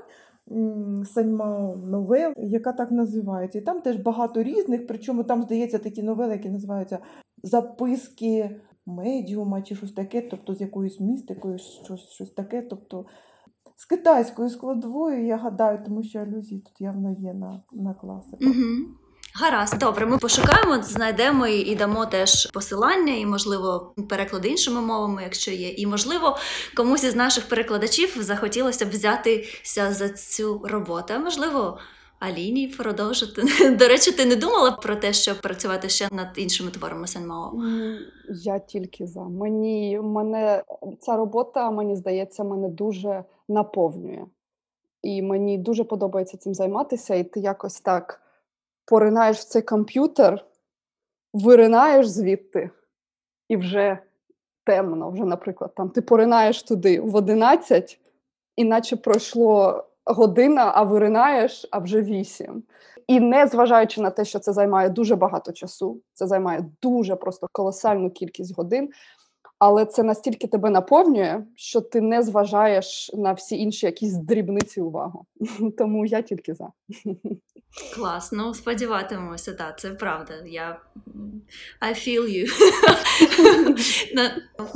[0.51, 3.57] м, Саньмао новел, яка так називається.
[3.57, 6.99] І там теж багато різних, причому там, здається, такі новели, які називаються
[7.43, 12.61] записки медіума чи щось таке, тобто з якоюсь містикою, щось, щось таке.
[12.61, 13.05] Тобто
[13.75, 18.37] з китайською складовою, я гадаю, тому що алюзії тут явно є на, на класику.
[18.45, 18.95] Угу.
[19.35, 25.51] Гаразд, добре, ми пошукаємо, знайдемо і, дамо теж посилання, і, можливо, переклади іншими мовами, якщо
[25.51, 25.69] є.
[25.69, 26.37] І, можливо,
[26.77, 31.13] комусь із наших перекладачів захотілося б взятися за цю роботу.
[31.23, 31.77] Можливо,
[32.19, 33.41] Аліні продовжити.
[33.79, 37.53] До речі, ти не думала про те, щоб працювати ще над іншими творами Сенмао?
[38.29, 39.23] Я тільки за.
[39.23, 40.63] Мені мене
[40.99, 44.25] ця робота, мені здається, мене дуже наповнює.
[45.01, 48.21] І мені дуже подобається цим займатися, і ти якось так
[48.89, 50.45] поринаєш в цей комп'ютер,
[51.33, 52.69] виринаєш звідти,
[53.49, 53.97] і вже
[54.65, 55.09] темно.
[55.09, 57.99] Вже, наприклад, там ти поринаєш туди в 11,
[58.55, 62.63] іначе пройшло година, а виринаєш, а вже 8.
[63.07, 67.47] І не зважаючи на те, що це займає дуже багато часу, це займає дуже просто
[67.51, 68.89] колосальну кількість годин.
[69.59, 75.25] Але це настільки тебе наповнює, що ти не зважаєш на всі інші якісь дрібниці увагу.
[75.77, 76.67] Тому я тільки за.
[77.95, 80.33] Клас, ну сподіватимемося, так, це правда.
[80.45, 80.81] Я
[81.81, 82.47] I feel you.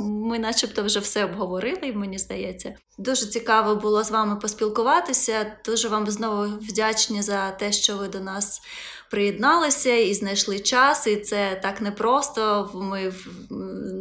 [0.00, 2.74] Ми начебто вже все обговорили, мені здається.
[2.98, 5.56] Дуже цікаво було з вами поспілкуватися.
[5.64, 8.60] Дуже вам знову вдячні за те, що ви до нас
[9.10, 11.06] приєдналися і знайшли час.
[11.06, 12.70] І це так непросто.
[12.74, 13.12] Ми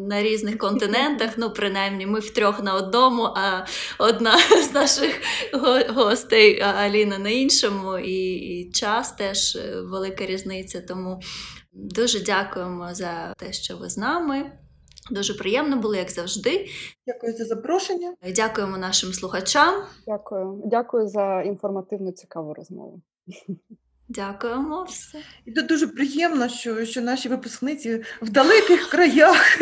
[0.07, 3.65] на різних континентах, ну принаймні, ми втрьох на одному, а
[3.99, 5.21] одна з наших
[5.89, 10.81] гостей, Аліна на іншому, і, і час теж е, велика різниця.
[10.81, 11.19] Тому
[11.73, 14.51] дуже дякуємо за те, що ви з нами.
[15.11, 16.67] Дуже приємно було, як завжди.
[17.07, 18.13] Дякую за запрошення.
[18.35, 19.83] Дякуємо нашим слухачам.
[20.07, 20.61] Дякую.
[20.65, 23.01] Дякую за інформативну цікаву розмову.
[24.09, 25.17] Дякуємо все.
[25.45, 29.57] І дуже приємно, що, що наші випускниці в далеких краях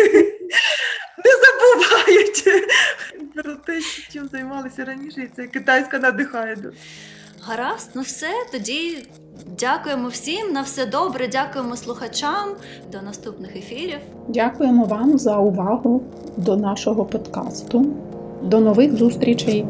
[2.26, 6.58] забувають про те, чим займалися раніше, і це китайська надихає.
[7.42, 8.28] Гаразд, ну все.
[8.52, 8.98] Тоді
[9.60, 10.52] дякуємо всім.
[10.52, 11.28] На все добре.
[11.28, 12.56] Дякуємо слухачам.
[12.92, 14.00] До наступних ефірів.
[14.28, 16.04] Дякуємо вам за увагу
[16.38, 17.86] до нашого подкасту.
[18.44, 19.66] До нових зустрічей!